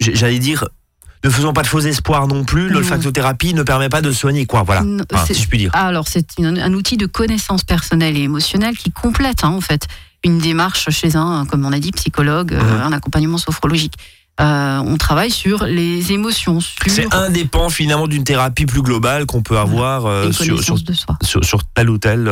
j'allais 0.00 0.38
dire, 0.38 0.68
ne 1.26 1.30
faisons 1.30 1.52
pas 1.52 1.62
de 1.62 1.66
faux 1.66 1.80
espoirs 1.80 2.26
non 2.28 2.44
plus, 2.44 2.68
l'olfactothérapie 2.68 3.52
ne 3.54 3.62
permet 3.62 3.88
pas 3.88 4.00
de 4.00 4.12
soigner, 4.12 4.46
quoi, 4.46 4.62
voilà, 4.62 4.82
Non, 4.82 5.04
Enfin, 5.12 5.24
si 5.26 5.34
je 5.40 5.48
puis 5.48 5.58
dire. 5.58 5.70
Ah, 5.74 5.86
alors 5.88 6.08
c'est 6.08 6.26
un 6.40 6.72
outil 6.72 6.96
de 6.96 7.06
connaissance 7.06 7.64
personnelle 7.64 8.16
et 8.16 8.22
émotionnelle 8.22 8.76
qui 8.76 8.90
complète 8.90 9.44
hein, 9.44 9.48
en 9.50 9.60
fait 9.60 9.86
une 10.24 10.38
démarche 10.38 10.90
chez 10.90 11.16
un, 11.16 11.44
comme 11.46 11.64
on 11.64 11.72
a 11.72 11.78
dit, 11.78 11.92
psychologue, 11.92 12.52
euh, 12.54 12.60
Mhm. 12.62 12.80
un 12.82 12.92
accompagnement 12.92 13.38
sophrologique. 13.38 13.94
Euh, 14.40 14.78
on 14.84 14.96
travaille 14.98 15.30
sur 15.30 15.64
les 15.64 16.12
émotions, 16.12 16.60
sur 16.60 16.74
C'est 16.86 17.44
pans 17.50 17.70
finalement 17.70 18.06
d'une 18.06 18.24
thérapie 18.24 18.66
plus 18.66 18.82
globale 18.82 19.24
qu'on 19.24 19.42
peut 19.42 19.58
avoir 19.58 20.04
euh, 20.06 20.30
sur, 20.32 20.62
sur, 20.62 21.64
tel 21.74 21.88
ou 21.90 21.98
tel 21.98 22.30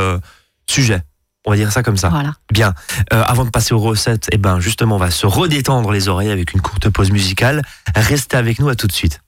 sujet. 0.69 1.01
On 1.45 1.51
va 1.51 1.57
dire 1.57 1.71
ça 1.71 1.83
comme 1.83 1.97
ça. 1.97 2.09
Voilà. 2.09 2.33
Bien. 2.51 2.73
Euh, 3.13 3.23
avant 3.25 3.45
de 3.45 3.49
passer 3.49 3.73
aux 3.73 3.79
recettes, 3.79 4.27
eh 4.31 4.37
ben 4.37 4.59
justement, 4.59 4.95
on 4.95 4.99
va 4.99 5.11
se 5.11 5.27
redétendre 5.27 5.91
les 5.91 6.07
oreilles 6.07 6.31
avec 6.31 6.53
une 6.53 6.61
courte 6.61 6.89
pause 6.89 7.11
musicale. 7.11 7.61
Restez 7.95 8.37
avec 8.37 8.59
nous, 8.59 8.69
à 8.69 8.75
tout 8.75 8.87
de 8.87 8.91
suite. 8.91 9.21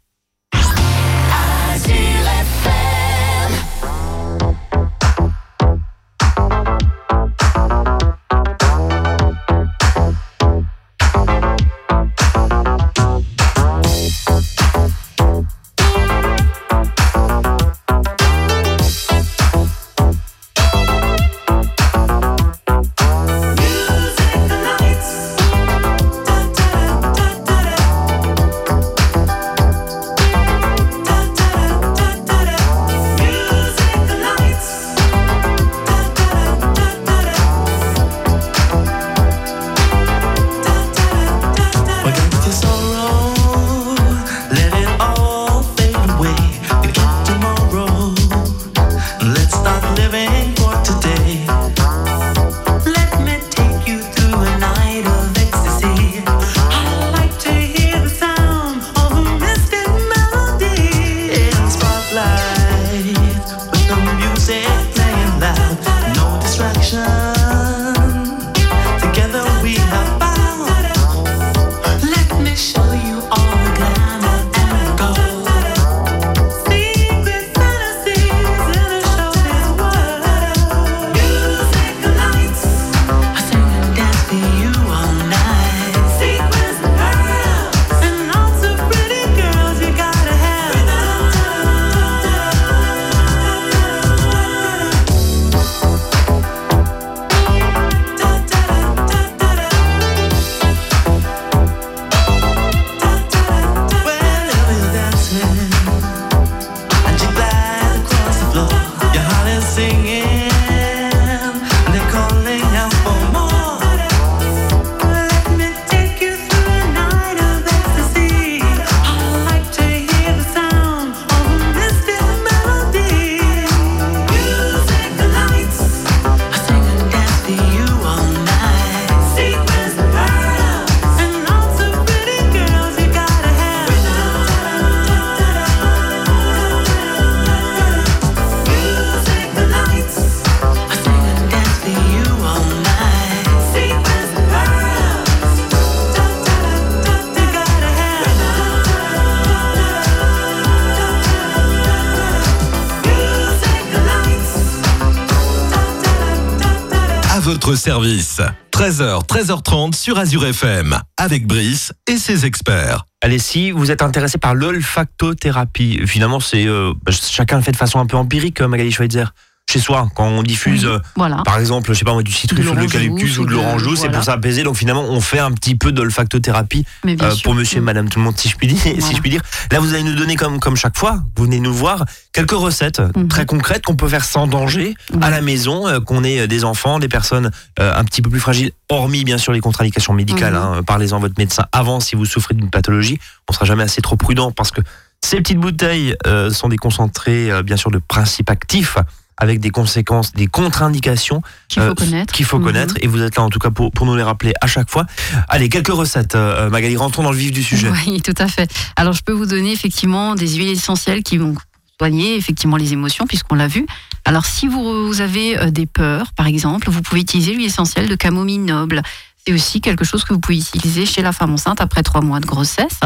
Service. 157.75 158.41
13h, 158.71 159.25
13h30 159.25 159.95
sur 159.95 160.17
Azure 160.17 160.45
FM, 160.45 160.97
avec 161.17 161.47
Brice 161.47 161.93
et 162.08 162.17
ses 162.17 162.45
experts. 162.45 163.06
Allez, 163.21 163.39
si 163.39 163.71
vous 163.71 163.89
êtes 163.91 164.01
intéressé 164.01 164.38
par 164.38 164.53
l'olfactothérapie, 164.53 166.01
finalement, 166.06 166.39
euh, 166.53 166.93
chacun 167.10 167.58
le 167.58 167.63
fait 167.63 167.71
de 167.71 167.77
façon 167.77 167.99
un 167.99 168.06
peu 168.06 168.17
empirique, 168.17 168.62
euh, 168.62 168.67
Magali 168.67 168.91
Schweitzer. 168.91 169.34
Chez 169.69 169.80
soi, 169.80 170.08
quand 170.15 170.25
on 170.25 170.43
diffuse, 170.43 170.86
euh, 170.86 170.99
Voilà. 171.17 171.41
par 171.43 171.60
exemple, 171.60 171.91
je 171.91 171.99
sais 171.99 172.06
pas 172.06 172.13
moi, 172.13 172.23
du 172.23 172.32
citrus 172.32 172.63
De 172.65 172.69
ou 172.71 172.73
de 172.75 172.80
l'eucalyptus 172.80 173.38
ou 173.38 173.45
de 173.45 173.51
l'orange 173.51 173.84
c'est 173.84 173.95
voilà. 173.97 174.13
pour 174.13 174.23
s'apaiser. 174.23 174.63
Donc 174.63 174.77
finalement, 174.77 175.03
on 175.03 175.19
fait 175.19 175.39
un 175.39 175.51
petit 175.51 175.75
peu 175.75 175.91
d'olfactothérapie 175.91 176.86
euh, 177.06 177.15
pour 177.43 177.53
monsieur 177.53 177.80
et 177.80 177.82
madame 177.82 178.08
tout 178.08 178.19
le 178.19 178.23
monde, 178.23 178.38
si 178.38 178.47
je 178.47 178.56
puis 178.56 178.67
dire. 178.67 178.80
Si 178.82 178.93
Voilà. 178.97 179.15
je 179.17 179.19
puis 179.21 179.30
dire. 179.30 179.41
Là, 179.73 179.82
vous 179.82 179.93
allez 179.93 180.03
nous 180.03 180.15
donner, 180.15 180.38
comme, 180.38 180.62
comme 180.62 180.77
chaque 180.77 180.97
fois, 180.97 181.21
vous 181.36 181.43
venez 181.43 181.60
nous 181.60 181.73
voir, 181.73 182.06
quelques 182.32 182.51
recettes 182.53 183.01
Mhm. 183.17 183.27
très 183.27 183.45
concrètes 183.45 183.84
qu'on 183.84 183.97
peut 183.97 184.08
faire 184.08 184.23
sans 184.23 184.47
danger 184.47 184.95
à 185.19 185.30
la 185.30 185.41
maison, 185.41 185.86
euh, 185.86 185.99
qu'on 185.99 186.23
ait 186.23 186.47
des 186.47 186.63
enfants, 186.63 186.99
des 186.99 187.10
personnes 187.10 187.51
euh, 187.82 187.93
un 187.93 188.06
petit 188.06 188.21
peu 188.21 188.30
plus 188.30 188.39
fragiles, 188.39 188.71
hormis 188.88 189.25
bien 189.25 189.38
sûr 189.38 189.51
les 189.51 189.60
contre-indications 189.60 190.13
médicales. 190.13 190.53
Mhm. 190.53 190.60
hein. 190.77 190.84
Parlez-en 190.88 191.17
à 191.17 191.19
votre 191.19 191.36
médecin 191.38 191.65
avant 191.73 191.99
si 191.99 192.15
vous 192.15 192.23
souffrez 192.23 192.53
d'une 192.53 192.69
pathologie. 192.69 193.19
On 193.49 193.53
sera 193.53 193.65
jamais 193.65 193.84
assez 193.84 194.01
trop 194.01 194.15
prudent 194.15 194.51
parce 194.53 194.71
que 194.71 194.80
ces 195.21 195.38
petites 195.38 195.60
bouteilles 195.60 196.15
sont 196.53 196.69
des 196.69 196.77
concentrés, 196.77 197.49
bien 197.63 197.75
sûr, 197.75 197.91
de 197.91 197.97
principes 197.97 198.49
actifs 198.49 198.97
avec 199.38 199.60
des 199.60 199.69
conséquences, 199.69 200.34
des 200.34 200.47
contre-indications 200.47 201.41
Qu'il 201.67 201.82
faut 201.84 201.89
euh, 201.89 201.93
connaître. 201.95 202.34
qu'il 202.34 202.45
faut 202.45 202.58
Mhm. 202.60 202.63
connaître. 202.65 202.95
Et 203.02 203.08
vous 203.08 203.21
êtes 203.21 203.36
là 203.38 203.43
en 203.43 203.50
tout 203.50 203.60
cas 203.60 203.69
pour, 203.71 203.91
pour 203.91 204.06
nous 204.06 204.15
les 204.15 204.23
rappeler 204.23 204.54
à 204.62 204.67
chaque 204.67 204.89
fois. 204.89 205.06
Allez, 205.50 205.69
quelques 205.69 205.88
recettes. 205.89 206.36
euh, 206.36 206.69
Magali, 206.69 206.97
rentrons 206.97 207.23
dans 207.23 207.32
le 207.32 207.38
vif 207.38 207.52
du 207.52 207.63
sujet. 207.63 207.89
Oui, 208.08 208.21
tout 208.21 208.34
à 208.38 208.47
fait. 208.47 208.69
Alors, 208.95 209.13
je 209.13 209.21
peux 209.23 209.32
vous 209.34 209.45
donner 209.45 209.71
effectivement 209.71 210.36
des 210.36 210.47
huiles 210.56 210.69
essentielles 210.69 211.23
qui 211.23 211.38
vont 211.38 211.56
soigner 212.00 212.36
effectivement 212.36 212.78
les 212.78 212.93
émotions, 212.93 213.26
puisqu'on 213.26 213.56
l'a 213.56 213.67
vu. 213.67 213.86
Alors, 214.26 214.45
si 214.45 214.67
vous, 214.67 215.08
vous 215.08 215.21
avez 215.21 215.58
euh, 215.58 215.71
des 215.71 215.86
peurs, 215.88 216.32
par 216.34 216.47
exemple, 216.47 216.89
vous 216.89 217.02
pouvez 217.02 217.21
utiliser 217.21 217.54
l'huile 217.54 217.65
essentielle 217.67 218.08
de 218.08 218.15
camomille 218.15 218.60
noble. 218.60 219.02
C'est 219.45 219.54
aussi 219.54 219.82
quelque 219.82 220.04
chose 220.06 220.23
que 220.23 220.34
vous 220.34 220.39
pouvez 220.39 220.58
utiliser 220.60 221.06
chez 221.06 221.21
la 221.21 221.32
femme 221.32 221.54
enceinte 221.54 221.80
après 221.82 222.04
trois 222.04 222.21
mois 222.21 222.39
de 222.39 222.45
grossesse. 222.45 223.00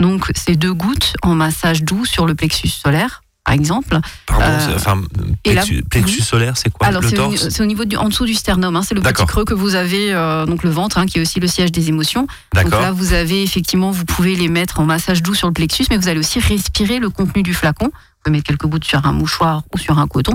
Donc, 0.00 0.30
c'est 0.34 0.56
deux 0.56 0.74
gouttes 0.74 1.14
en 1.22 1.34
massage 1.34 1.82
doux 1.84 2.04
sur 2.04 2.26
le 2.26 2.34
plexus 2.34 2.68
solaire, 2.68 3.22
par 3.44 3.54
exemple. 3.54 3.98
Pardon, 4.26 4.44
Euh, 4.44 4.74
enfin, 4.74 5.02
plexus, 5.42 5.82
plexus 5.90 6.22
solaire, 6.22 6.56
c'est 6.56 6.70
quoi 6.70 6.86
Alors 6.86 7.02
c'est 7.04 7.18
au, 7.18 7.28
torse 7.30 7.48
c'est 7.50 7.62
au 7.62 7.66
niveau 7.66 7.84
du, 7.84 7.96
en 7.96 8.08
dessous 8.08 8.24
du 8.24 8.34
sternum, 8.34 8.74
hein, 8.76 8.82
c'est 8.82 8.94
le 8.94 9.00
petit 9.00 9.26
creux 9.26 9.44
que 9.44 9.54
vous 9.54 9.74
avez, 9.74 10.12
euh, 10.12 10.46
donc 10.46 10.62
le 10.62 10.70
ventre, 10.70 10.98
hein, 10.98 11.06
qui 11.06 11.18
est 11.18 11.20
aussi 11.20 11.40
le 11.40 11.46
siège 11.46 11.70
des 11.70 11.88
émotions. 11.88 12.22
Donc 12.54 12.64
D'accord. 12.64 12.80
là, 12.80 12.92
vous 12.92 13.12
avez 13.12 13.42
effectivement, 13.42 13.90
vous 13.90 14.04
pouvez 14.04 14.34
les 14.34 14.48
mettre 14.48 14.80
en 14.80 14.84
massage 14.84 15.22
doux 15.22 15.34
sur 15.34 15.46
le 15.46 15.52
plexus, 15.54 15.84
mais 15.90 15.96
vous 15.96 16.08
allez 16.08 16.20
aussi 16.20 16.40
respirer 16.40 16.98
le 16.98 17.10
contenu 17.10 17.42
du 17.42 17.54
flacon. 17.54 17.86
Vous 17.86 18.30
pouvez 18.30 18.38
mettre 18.38 18.48
quelques 18.48 18.66
gouttes 18.66 18.84
sur 18.84 19.04
un 19.04 19.12
mouchoir 19.12 19.62
ou 19.74 19.78
sur 19.78 19.98
un 19.98 20.06
coton, 20.06 20.34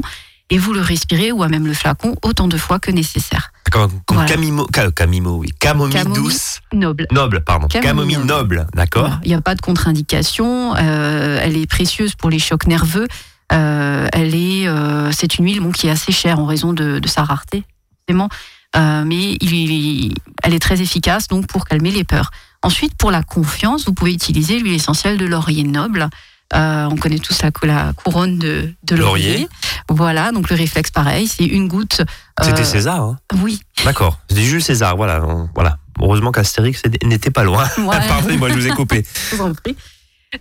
et 0.49 0.57
vous 0.57 0.73
le 0.73 0.81
respirez 0.81 1.31
ou 1.31 1.43
à 1.43 1.47
même 1.47 1.67
le 1.67 1.73
flacon 1.73 2.15
autant 2.23 2.47
de 2.47 2.57
fois 2.57 2.79
que 2.79 2.91
nécessaire. 2.91 3.51
Comme 3.71 3.91
Voilà. 4.09 4.27
camimo, 4.27 4.65
ca- 4.73 4.91
camimo, 4.91 5.37
oui. 5.37 5.49
Camomille, 5.59 5.93
Camomille. 5.93 6.23
douce. 6.23 6.59
Noble. 6.73 7.05
Noble, 7.11 7.41
pardon. 7.43 7.67
Camomille 7.67 8.15
Camomille 8.15 8.27
noble. 8.27 8.67
d'accord. 8.73 9.19
Il 9.23 9.27
n'y 9.29 9.35
a 9.35 9.41
pas 9.41 9.53
de 9.55 9.61
contre-indication. 9.61 10.75
euh, 10.75 11.39
elle 11.43 11.55
est 11.55 11.67
précieuse 11.67 12.15
pour 12.15 12.29
les 12.31 12.39
chocs 12.39 12.65
nerveux. 12.65 13.07
Euh, 13.51 14.07
elle 14.13 14.33
est, 14.35 14.67
euh, 14.67 15.11
c'est 15.11 15.37
une 15.37 15.45
huile 15.45 15.59
bon, 15.61 15.71
qui 15.71 15.87
est 15.87 15.91
assez 15.91 16.11
chère 16.11 16.39
en 16.39 16.45
raison 16.45 16.73
de, 16.73 16.99
de 16.99 17.07
sa 17.07 17.23
rareté, 17.23 17.63
forcément. 18.07 18.29
Mais 18.75 19.37
il, 19.41 19.53
il- 19.53 20.15
elle 20.43 20.53
est 20.53 20.59
très 20.59 20.81
efficace 20.81 21.27
donc 21.27 21.47
pour 21.47 21.65
calmer 21.65 21.91
les 21.91 22.03
peurs. 22.03 22.31
Ensuite, 22.61 22.93
pour 22.95 23.09
la 23.11 23.23
confiance, 23.23 23.85
vous 23.85 23.93
pouvez 23.93 24.13
utiliser 24.13 24.59
l'huile 24.59 24.73
essentielle 24.73 25.17
de 25.17 25.25
laurier 25.25 25.63
noble. 25.63 26.09
Euh, 26.55 26.87
on 26.91 26.95
connaît 26.95 27.19
tous 27.19 27.41
la, 27.43 27.51
la 27.63 27.93
couronne 27.93 28.39
de, 28.39 28.73
de 28.83 28.95
laurier. 28.95 29.31
Laurier. 29.33 29.49
Voilà, 29.89 30.31
donc 30.31 30.49
le 30.49 30.55
réflexe 30.55 30.89
pareil, 30.91 31.27
c'est 31.27 31.45
une 31.45 31.67
goutte. 31.67 32.01
euh, 32.01 32.43
C'était 32.43 32.63
César, 32.63 33.01
hein 33.01 33.17
Oui, 33.43 33.59
D'accord. 33.85 34.19
C'était 34.29 34.41
Jules 34.43 34.63
César, 34.63 34.95
voilà. 34.97 35.23
on- 35.25 35.49
voilà. 35.53 35.77
Heureusement 36.01 36.31
qu'Astérix 36.31 36.81
n'était 37.03 37.29
pas 37.31 37.43
loin. 37.43 37.67
Ouais. 37.77 37.97
Pardonnez-moi, 38.07 38.49
je 38.49 38.53
vous 38.55 38.67
ai 38.67 38.69
coupé. 38.71 39.05
je 39.31 39.35
vous 39.35 39.43
en 39.43 39.53
prie. 39.53 39.75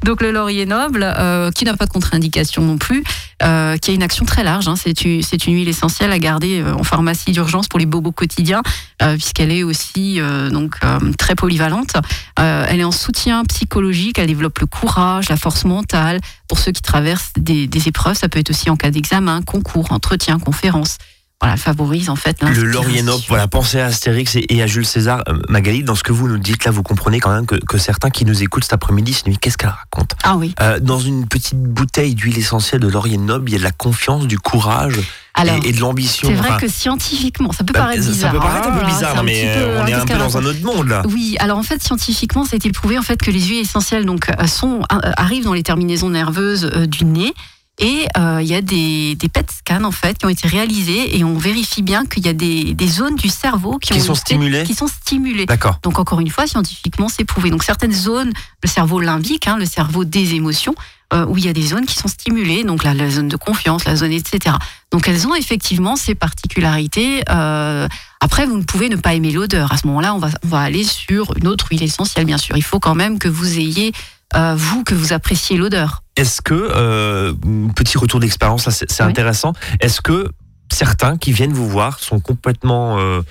Donc 0.04 0.20
le 0.20 0.32
laurier 0.32 0.66
noble, 0.66 1.02
euh, 1.02 1.50
qui 1.50 1.64
n'a 1.64 1.74
pas 1.74 1.86
de 1.86 1.90
contre-indication 1.90 2.62
non 2.62 2.76
plus, 2.76 3.02
euh, 3.42 3.78
qui 3.78 3.90
a 3.90 3.94
une 3.94 4.02
action 4.02 4.26
très 4.26 4.44
large. 4.44 4.68
hein. 4.68 4.74
C'est 4.76 5.02
une, 5.02 5.22
une 5.46 5.54
huile 5.54 5.68
essentielle 5.68 6.12
à 6.12 6.18
garder 6.18 6.60
euh, 6.60 6.74
en 6.74 6.84
pharmacie 6.84 7.32
d'urgence 7.32 7.68
pour 7.68 7.78
les 7.78 7.86
bobos 7.86 8.12
quotidiens, 8.12 8.62
euh, 9.00 9.14
puisqu'elle 9.14 9.50
est 9.50 9.62
aussi 9.62 10.20
euh, 10.20 10.50
donc 10.50 10.74
euh, 10.84 10.98
très 11.16 11.34
polyvalente. 11.34 11.94
Elle 12.36 12.80
est 12.80 12.84
en 12.84 12.92
soutien 12.92 13.44
psychologique, 13.46 14.18
elle 14.18 14.26
développe 14.26 14.58
le 14.58 14.66
courage, 14.66 15.30
la 15.30 15.38
force 15.38 15.64
mentale. 15.64 16.20
Pour 16.48 16.58
ceux 16.58 16.72
qui 16.72 16.82
traversent 16.82 17.32
des, 17.38 17.66
des 17.66 17.88
épreuves, 17.88 18.16
ça 18.16 18.28
peut 18.28 18.38
être 18.38 18.50
aussi 18.50 18.68
en 18.68 18.76
cas 18.76 18.90
d'examen, 18.90 19.40
concours, 19.40 19.90
entretien, 19.90 20.38
conférence. 20.38 20.98
Voilà, 21.40 21.56
favorise 21.56 22.10
en 22.10 22.16
fait 22.16 22.36
Le 22.42 23.02
noble, 23.02 23.22
voilà, 23.28 23.46
pensez 23.46 23.78
à 23.78 23.86
Astérix 23.86 24.34
et, 24.34 24.44
et 24.48 24.60
à 24.60 24.66
Jules 24.66 24.84
César. 24.84 25.22
Euh, 25.28 25.38
Magali, 25.48 25.84
dans 25.84 25.94
ce 25.94 26.02
que 26.02 26.10
vous 26.12 26.26
nous 26.26 26.36
dites 26.36 26.64
là, 26.64 26.72
vous 26.72 26.82
comprenez 26.82 27.20
quand 27.20 27.32
même 27.32 27.46
que, 27.46 27.54
que 27.54 27.78
certains 27.78 28.10
qui 28.10 28.24
nous 28.24 28.42
écoutent 28.42 28.64
cet 28.64 28.72
après-midi 28.72 29.14
se 29.14 29.22
disent, 29.22 29.38
qu'est-ce 29.40 29.56
qu'elle 29.56 29.70
raconte? 29.70 30.16
Ah 30.24 30.36
oui. 30.36 30.52
Euh, 30.60 30.80
Dans 30.80 30.98
une 30.98 31.28
petite 31.28 31.62
bouteille 31.62 32.16
d'huile 32.16 32.38
essentielle 32.38 32.80
de 32.80 32.88
laurier 32.88 33.18
noble, 33.18 33.48
il 33.50 33.52
y 33.52 33.54
a 33.54 33.58
de 33.58 33.62
la 33.62 33.70
confiance, 33.70 34.26
du 34.26 34.36
courage 34.40 34.98
Alors, 35.34 35.64
et, 35.64 35.68
et 35.68 35.72
de 35.72 35.78
l'ambition. 35.78 36.26
c'est 36.28 36.34
vrai 36.34 36.48
Enfin, 36.48 36.58
que 36.58 36.66
scientifiquement, 36.68 37.52
ça 37.52 37.62
peut 37.62 37.72
bah, 37.72 37.80
paraître 37.82 38.04
bizarre. 38.04 38.32
Ça 38.32 38.36
peut 38.36 38.44
paraître 38.44 38.68
un 38.68 38.72
peu 38.72 38.84
hein, 38.84 38.88
bizarre, 38.88 39.22
mais 39.22 39.42
peu, 39.54 39.60
euh, 39.60 39.78
on 39.78 39.82
hein, 39.84 39.86
est 39.86 39.92
un 39.94 40.04
peu 40.06 40.18
dans 40.18 40.38
un 40.38 40.44
autre 40.44 40.62
monde 40.64 40.88
là. 40.88 41.02
Oui, 41.08 41.36
alors 41.38 41.58
en 41.58 41.62
fait, 41.62 41.80
scientifiquement, 41.80 42.44
ça 42.46 42.54
a 42.54 42.56
été 42.56 42.72
prouvé 42.72 42.98
en 42.98 43.02
fait 43.02 43.16
que 43.22 43.30
les 43.30 43.42
huiles 43.44 43.60
essentielles 43.60 44.06
donc 44.06 44.26
sont 44.48 44.80
arrivent 45.16 45.44
dans 45.44 45.54
les 45.54 45.62
terminaisons 45.62 46.10
nerveuses 46.10 46.68
euh, 46.74 46.86
du 46.86 47.04
nez. 47.04 47.32
Et 47.80 48.06
euh, 48.16 48.40
il 48.42 48.48
y 48.48 48.54
a 48.54 48.60
des, 48.60 49.14
des 49.14 49.28
PET 49.28 49.46
scans 49.52 49.84
en 49.84 49.92
fait 49.92 50.18
qui 50.18 50.26
ont 50.26 50.28
été 50.28 50.48
réalisés 50.48 51.16
et 51.16 51.22
on 51.22 51.38
vérifie 51.38 51.82
bien 51.82 52.06
qu'il 52.06 52.26
y 52.26 52.28
a 52.28 52.32
des, 52.32 52.74
des 52.74 52.88
zones 52.88 53.14
du 53.14 53.28
cerveau 53.28 53.78
qui, 53.78 53.92
Qui 53.92 54.00
ont 54.00 54.04
sont 54.04 54.12
été- 54.14 54.20
stimulées 54.20 54.64
qui 54.64 54.74
sont 54.74 54.88
stimulées. 54.88 55.46
D'accord. 55.46 55.78
Donc 55.82 55.98
encore 56.00 56.18
une 56.20 56.30
fois, 56.30 56.46
scientifiquement, 56.48 57.08
c'est 57.08 57.24
prouvé. 57.24 57.50
Donc 57.50 57.62
certaines 57.62 57.92
zones, 57.92 58.32
le 58.64 58.68
cerveau 58.68 59.00
limbique, 59.00 59.46
hein, 59.46 59.56
le 59.58 59.64
cerveau 59.66 60.04
des 60.04 60.34
émotions, 60.34 60.74
euh, 61.14 61.24
où 61.26 61.38
il 61.38 61.44
y 61.44 61.48
a 61.48 61.52
des 61.52 61.62
zones 61.68 61.86
qui 61.86 61.94
sont 61.94 62.08
stimulées, 62.08 62.64
donc 62.64 62.82
la, 62.82 62.94
la 62.94 63.08
zone 63.10 63.28
de 63.28 63.36
confiance, 63.36 63.84
la 63.84 63.94
zone 63.96 64.12
etc. 64.12 64.56
Donc 64.90 65.06
elles 65.08 65.26
ont 65.28 65.34
effectivement 65.36 65.94
ces 65.94 66.14
particularités. 66.16 67.22
Euh, 67.30 67.86
après, 68.20 68.44
vous 68.46 68.58
ne 68.58 68.64
pouvez 68.64 68.88
ne 68.88 68.96
pas 68.96 69.14
aimer 69.14 69.30
l'odeur. 69.30 69.72
À 69.72 69.76
ce 69.76 69.86
moment-là, 69.86 70.14
on 70.14 70.18
va, 70.18 70.30
on 70.44 70.48
va 70.48 70.60
aller 70.60 70.82
sur 70.82 71.32
une 71.36 71.46
autre 71.46 71.68
huile 71.70 71.84
essentielle, 71.84 72.24
bien 72.24 72.38
sûr. 72.38 72.56
Il 72.56 72.64
faut 72.64 72.80
quand 72.80 72.96
même 72.96 73.20
que 73.20 73.28
vous 73.28 73.58
ayez, 73.58 73.92
euh, 74.36 74.54
vous, 74.56 74.84
que 74.84 74.94
vous 74.94 75.12
appréciez 75.12 75.56
l'odeur. 75.56 76.02
Est-ce 76.16 76.42
que, 76.42 76.54
euh, 76.54 77.32
petit 77.74 77.96
retour 77.98 78.20
d'expérience, 78.20 78.68
c'est 78.68 79.02
Oui. 79.02 79.08
intéressant, 79.10 79.52
est-ce 79.80 80.00
que 80.00 80.28
certains 80.72 81.16
qui 81.16 81.32
viennent 81.32 81.52
vous 81.52 81.68
voir 81.68 81.98
sont 81.98 82.20
complètement 82.20 82.98
euh, 82.98 83.22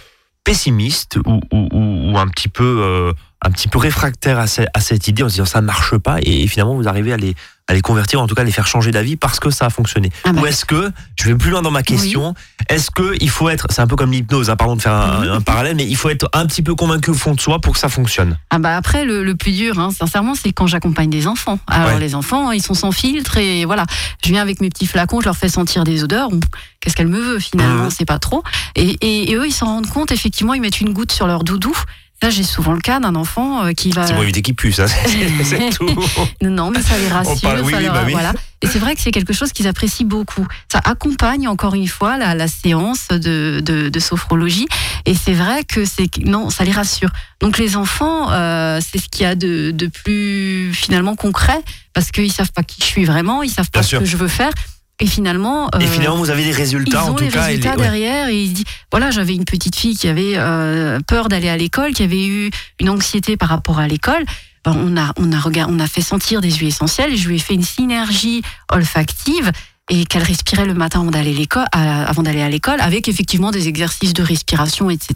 pessimistes 0.43 1.17
ou, 1.25 1.39
ou- 1.51 1.67
ou- 1.71 2.11
ou 2.13 2.17
un 2.17 2.27
petit 2.27 2.47
peu 2.49 2.63
euh, 2.83 3.13
un 3.45 3.51
petit 3.51 3.67
peu 3.67 3.77
réfractaires 3.77 4.39
à, 4.39 4.47
ce- 4.47 4.61
à 4.73 4.79
cette 4.79 5.07
idée 5.07 5.23
en 5.23 5.27
se 5.29 5.33
disant 5.35 5.45
ça 5.45 5.61
ne 5.61 5.67
marche 5.67 5.95
pas 5.97 6.17
et, 6.21 6.43
et 6.43 6.47
finalement 6.47 6.75
vous 6.75 6.87
arrivez 6.87 7.13
à 7.13 7.17
les, 7.17 7.35
à 7.67 7.73
les 7.73 7.81
convertir, 7.81 8.19
en 8.21 8.25
tout 8.27 8.33
cas 8.33 8.41
à 8.41 8.45
les 8.45 8.51
faire 8.51 8.65
changer 8.65 8.91
d'avis 8.91 9.15
parce 9.15 9.39
que 9.39 9.49
ça 9.51 9.65
a 9.65 9.69
fonctionné 9.69 10.09
Ah 10.23 10.31
bah. 10.33 10.41
Ou 10.41 10.45
est-ce 10.47 10.65
que, 10.65 10.91
je 11.19 11.25
vais 11.25 11.35
plus 11.35 11.51
loin 11.51 11.61
dans 11.61 11.69
ma 11.71 11.83
question, 11.83 12.33
est-ce 12.69 12.89
que 12.89 13.15
il 13.21 13.29
faut 13.29 13.49
être, 13.49 13.67
c'est 13.69 13.81
un 13.81 13.87
peu 13.87 13.95
comme 13.95 14.11
l'hypnose, 14.11 14.49
hein, 14.49 14.55
pardon 14.55 14.75
de 14.75 14.81
faire 14.81 14.93
un, 14.93 15.19
Mhm. 15.25 15.31
un 15.33 15.41
parallèle, 15.41 15.75
mais 15.75 15.85
il 15.85 15.95
faut 15.95 16.09
être 16.09 16.27
un 16.33 16.45
petit 16.47 16.61
peu 16.63 16.73
convaincu 16.75 17.11
au 17.11 17.13
fond 17.13 17.35
de 17.35 17.39
soi 17.39 17.59
pour 17.59 17.73
que 17.73 17.79
ça 17.79 17.89
fonctionne 17.89 18.37
Ah 18.49 18.57
bah 18.59 18.75
après, 18.75 19.05
le, 19.05 19.23
le 19.23 19.35
plus 19.35 19.51
dur, 19.51 19.77
hein, 19.79 19.91
sincèrement, 19.91 20.33
c'est 20.33 20.51
quand 20.51 20.65
j'accompagne 20.67 21.09
des 21.09 21.27
enfants. 21.27 21.59
Alors 21.67 21.89
Ouais. 21.95 21.99
les 21.99 22.15
enfants, 22.15 22.51
ils 22.51 22.63
sont 22.63 22.73
sans 22.73 22.91
filtre 22.91 23.37
et 23.37 23.65
voilà. 23.65 23.85
Je 24.25 24.29
viens 24.31 24.41
avec 24.41 24.61
mes 24.61 24.69
petits 24.69 24.87
flacons, 24.87 25.19
je 25.19 25.25
leur 25.25 25.37
fais 25.37 25.49
sentir 25.49 25.83
des 25.83 26.03
odeurs. 26.03 26.29
Qu'est-ce 26.79 26.95
qu'elle 26.95 27.07
me 27.07 27.19
veut 27.19 27.39
finalement 27.39 27.83
Mhm. 27.85 27.89
C'est 27.91 28.05
pas 28.05 28.17
trop. 28.19 28.43
Et, 28.75 28.97
et- 29.01 29.31
et 29.31 29.35
eux, 29.35 29.45
ils 29.45 29.51
s'en 29.51 29.65
rendent 29.67 29.89
compte. 29.89 30.11
Effectivement, 30.11 30.53
ils 30.53 30.61
mettent 30.61 30.81
une 30.81 30.93
goutte 30.93 31.11
sur 31.11 31.27
leur 31.27 31.43
doudou. 31.43 31.75
Là, 32.23 32.31
j'ai 32.31 32.43
souvent 32.43 32.73
le 32.73 32.79
cas 32.79 32.99
d'un 32.99 33.13
enfant 33.15 33.65
euh, 33.65 33.73
qui 33.73 33.91
va. 33.91 34.07
C'est 34.07 34.13
pour 34.13 34.23
éviter 34.23 34.41
qu'il 34.41 34.55
puisse, 34.55 34.79
hein, 34.79 34.87
c'est 35.43 35.69
tout. 35.69 35.87
Non, 36.41 36.71
mais 36.71 36.81
ça 36.81 36.97
les 36.97 37.07
rassure. 37.09 37.39
parle- 37.41 37.61
oui, 37.61 37.71
ça 37.71 37.77
oui, 37.77 37.83
leur- 37.83 37.93
bah 37.93 38.03
oui. 38.07 38.11
voilà. 38.13 38.33
Et 38.63 38.67
c'est 38.67 38.79
vrai 38.79 38.95
que 38.95 39.01
c'est 39.01 39.11
quelque 39.11 39.33
chose 39.33 39.51
qu'ils 39.53 39.67
apprécient 39.67 40.07
beaucoup. 40.07 40.47
Ça 40.71 40.81
accompagne 40.83 41.47
encore 41.47 41.75
une 41.75 41.87
fois 41.87 42.17
la, 42.17 42.33
la 42.33 42.47
séance 42.47 43.09
de, 43.09 43.61
de, 43.63 43.89
de 43.89 43.99
sophrologie. 43.99 44.67
Et 45.05 45.13
c'est 45.13 45.33
vrai 45.33 45.63
que 45.63 45.85
c'est 45.85 46.09
non, 46.25 46.49
ça 46.49 46.63
les 46.63 46.71
rassure. 46.71 47.11
Donc 47.39 47.59
les 47.59 47.75
enfants, 47.75 48.31
euh, 48.31 48.79
c'est 48.81 48.97
ce 48.97 49.07
qu'il 49.09 49.21
y 49.21 49.25
a 49.25 49.35
de, 49.35 49.69
de 49.69 49.85
plus 49.85 50.73
finalement 50.73 51.15
concret 51.15 51.61
parce 51.93 52.09
qu'ils 52.11 52.31
savent 52.31 52.51
pas 52.51 52.63
qui 52.63 52.77
je 52.81 52.85
suis 52.85 53.05
vraiment, 53.05 53.43
ils 53.43 53.51
savent 53.51 53.69
pas 53.69 53.81
Bien 53.81 53.83
ce 53.83 53.89
sûr. 53.89 53.99
que 53.99 54.05
je 54.05 54.17
veux 54.17 54.27
faire. 54.27 54.51
Et 54.99 55.05
finalement, 55.05 55.69
Et 55.79 55.83
euh, 55.83 55.87
finalement, 55.87 56.17
vous 56.17 56.29
avez 56.31 56.43
des 56.43 56.49
ils 56.49 56.55
résultats, 56.55 57.05
ont 57.05 57.09
en 57.09 57.13
tout 57.13 57.23
les 57.23 57.29
cas. 57.29 57.41
les- 57.41 57.45
résultats 57.47 57.71
ouais. 57.75 57.77
derrière 57.83 58.29
et 58.29 58.41
ils 58.43 58.53
disent 58.53 58.65
voilà 58.91 59.11
j'avais 59.11 59.35
une 59.35 59.45
petite 59.45 59.75
fille 59.75 59.95
qui 59.95 60.07
avait 60.07 60.33
euh, 60.37 60.99
peur 61.05 61.29
d'aller 61.29 61.49
à 61.49 61.57
l'école 61.57 61.93
qui 61.93 62.01
avait 62.03 62.25
eu 62.25 62.49
une 62.79 62.89
anxiété 62.89 63.37
par 63.37 63.49
rapport 63.49 63.77
à 63.77 63.87
l'école 63.87 64.23
Ben, 64.65 64.75
on 64.75 64.97
a 64.97 65.13
on 65.17 65.31
a 65.31 65.39
regard- 65.39 65.69
on 65.69 65.79
a 65.79 65.85
fait 65.87 66.01
sentir 66.01 66.41
des 66.41 66.51
huiles 66.51 66.69
essentielles 66.69 67.13
et 67.13 67.17
je 67.17 67.27
lui 67.29 67.35
ai 67.35 67.39
fait 67.39 67.53
une 67.53 67.63
synergie 67.63 68.41
olfactive 68.71 69.51
et 69.89 70.05
qu'elle 70.05 70.23
respirait 70.23 70.65
le 70.65 70.73
matin 70.73 71.01
avant 71.01 71.11
d'aller 71.11 71.31
à 71.35 71.37
l'école 71.37 71.65
à- 71.71 72.05
avant 72.05 72.23
d'aller 72.23 72.41
à 72.41 72.49
l'école 72.49 72.81
avec 72.81 73.07
effectivement 73.07 73.51
des 73.51 73.67
exercices 73.67 74.13
de 74.13 74.23
respiration 74.23 74.89
etc 74.89 75.13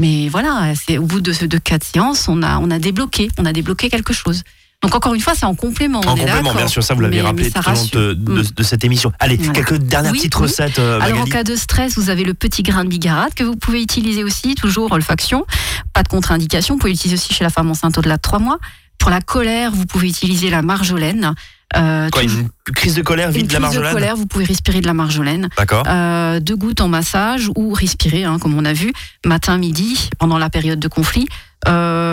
mais 0.00 0.28
voilà 0.28 0.74
c'est 0.76 0.96
au 0.98 1.06
bout 1.06 1.20
de, 1.20 1.32
de 1.46 1.58
quatre 1.58 1.84
séances 1.84 2.28
on 2.28 2.40
a 2.42 2.58
on 2.58 2.70
a 2.70 2.78
débloqué 2.78 3.28
on 3.38 3.44
a 3.46 3.52
débloqué 3.52 3.90
quelque 3.90 4.12
chose 4.12 4.42
Donc 4.82 4.96
encore 4.96 5.14
une 5.14 5.20
fois, 5.20 5.34
c'est 5.36 5.46
en 5.46 5.54
complément. 5.54 6.00
En 6.00 6.14
on 6.14 6.16
complément, 6.16 6.54
bien 6.54 6.66
sûr, 6.66 6.82
ça 6.82 6.94
vous 6.94 7.00
l'avez 7.02 7.20
rappelé 7.20 7.50
tout 7.52 7.58
au 7.60 7.72
long 7.72 8.14
de, 8.14 8.42
de- 8.42 8.62
cette 8.64 8.84
émission. 8.84 9.12
Allez, 9.20 9.36
Voilà. 9.36 9.52
quelques 9.52 9.76
dernières 9.78 10.10
Oui, 10.10 10.18
petites 10.18 10.34
oui. 10.36 10.42
recettes, 10.42 10.80
euh, 10.80 10.98
Alors 11.00 11.20
en 11.20 11.24
cas 11.24 11.44
de 11.44 11.54
stress, 11.54 11.96
vous 11.96 12.10
avez 12.10 12.24
le 12.24 12.34
petit 12.34 12.64
grain 12.64 12.82
de 12.84 12.88
bigarade 12.88 13.32
que 13.34 13.44
vous 13.44 13.54
pouvez 13.54 13.80
utiliser 13.80 14.24
aussi, 14.24 14.56
toujours 14.56 14.90
olfaction, 14.90 15.46
pas 15.92 16.02
de 16.02 16.08
contre-indication. 16.08 16.74
Vous 16.74 16.80
pouvez 16.80 16.92
l'utiliser 16.92 17.14
aussi 17.14 17.32
chez 17.32 17.44
la 17.44 17.50
femme 17.50 17.70
enceinte 17.70 17.96
au-delà 17.96 18.16
de 18.16 18.22
3 18.22 18.40
mois. 18.40 18.58
Pour 18.98 19.10
la 19.10 19.20
colère, 19.20 19.70
vous 19.70 19.86
pouvez 19.86 20.08
utiliser 20.08 20.50
la 20.50 20.62
marjolaine. 20.62 21.32
Euh, 21.76 22.08
Quoi, 22.10 22.24
une 22.24 22.48
crise 22.74 22.96
de 22.96 23.02
colère, 23.02 23.28
une 23.28 23.34
vide 23.36 23.46
de 23.46 23.52
la 23.52 23.60
crise 23.60 23.70
de 23.70 23.76
marjolaine 23.76 23.92
colère, 23.94 24.16
vous 24.16 24.26
pouvez 24.26 24.44
respirer 24.44 24.80
de 24.80 24.86
la 24.86 24.94
marjolaine. 24.94 25.48
D'accord. 25.56 25.84
Euh, 25.86 26.40
deux 26.40 26.56
gouttes 26.56 26.80
en 26.80 26.88
massage 26.88 27.48
ou 27.56 27.72
respirer, 27.72 28.24
hein, 28.24 28.38
comme 28.40 28.58
on 28.58 28.64
a 28.64 28.72
vu, 28.72 28.92
matin, 29.24 29.58
midi, 29.58 30.10
pendant 30.18 30.38
la 30.38 30.50
période 30.50 30.80
de 30.80 30.88
conflit. 30.88 31.28
Euh, 31.68 32.11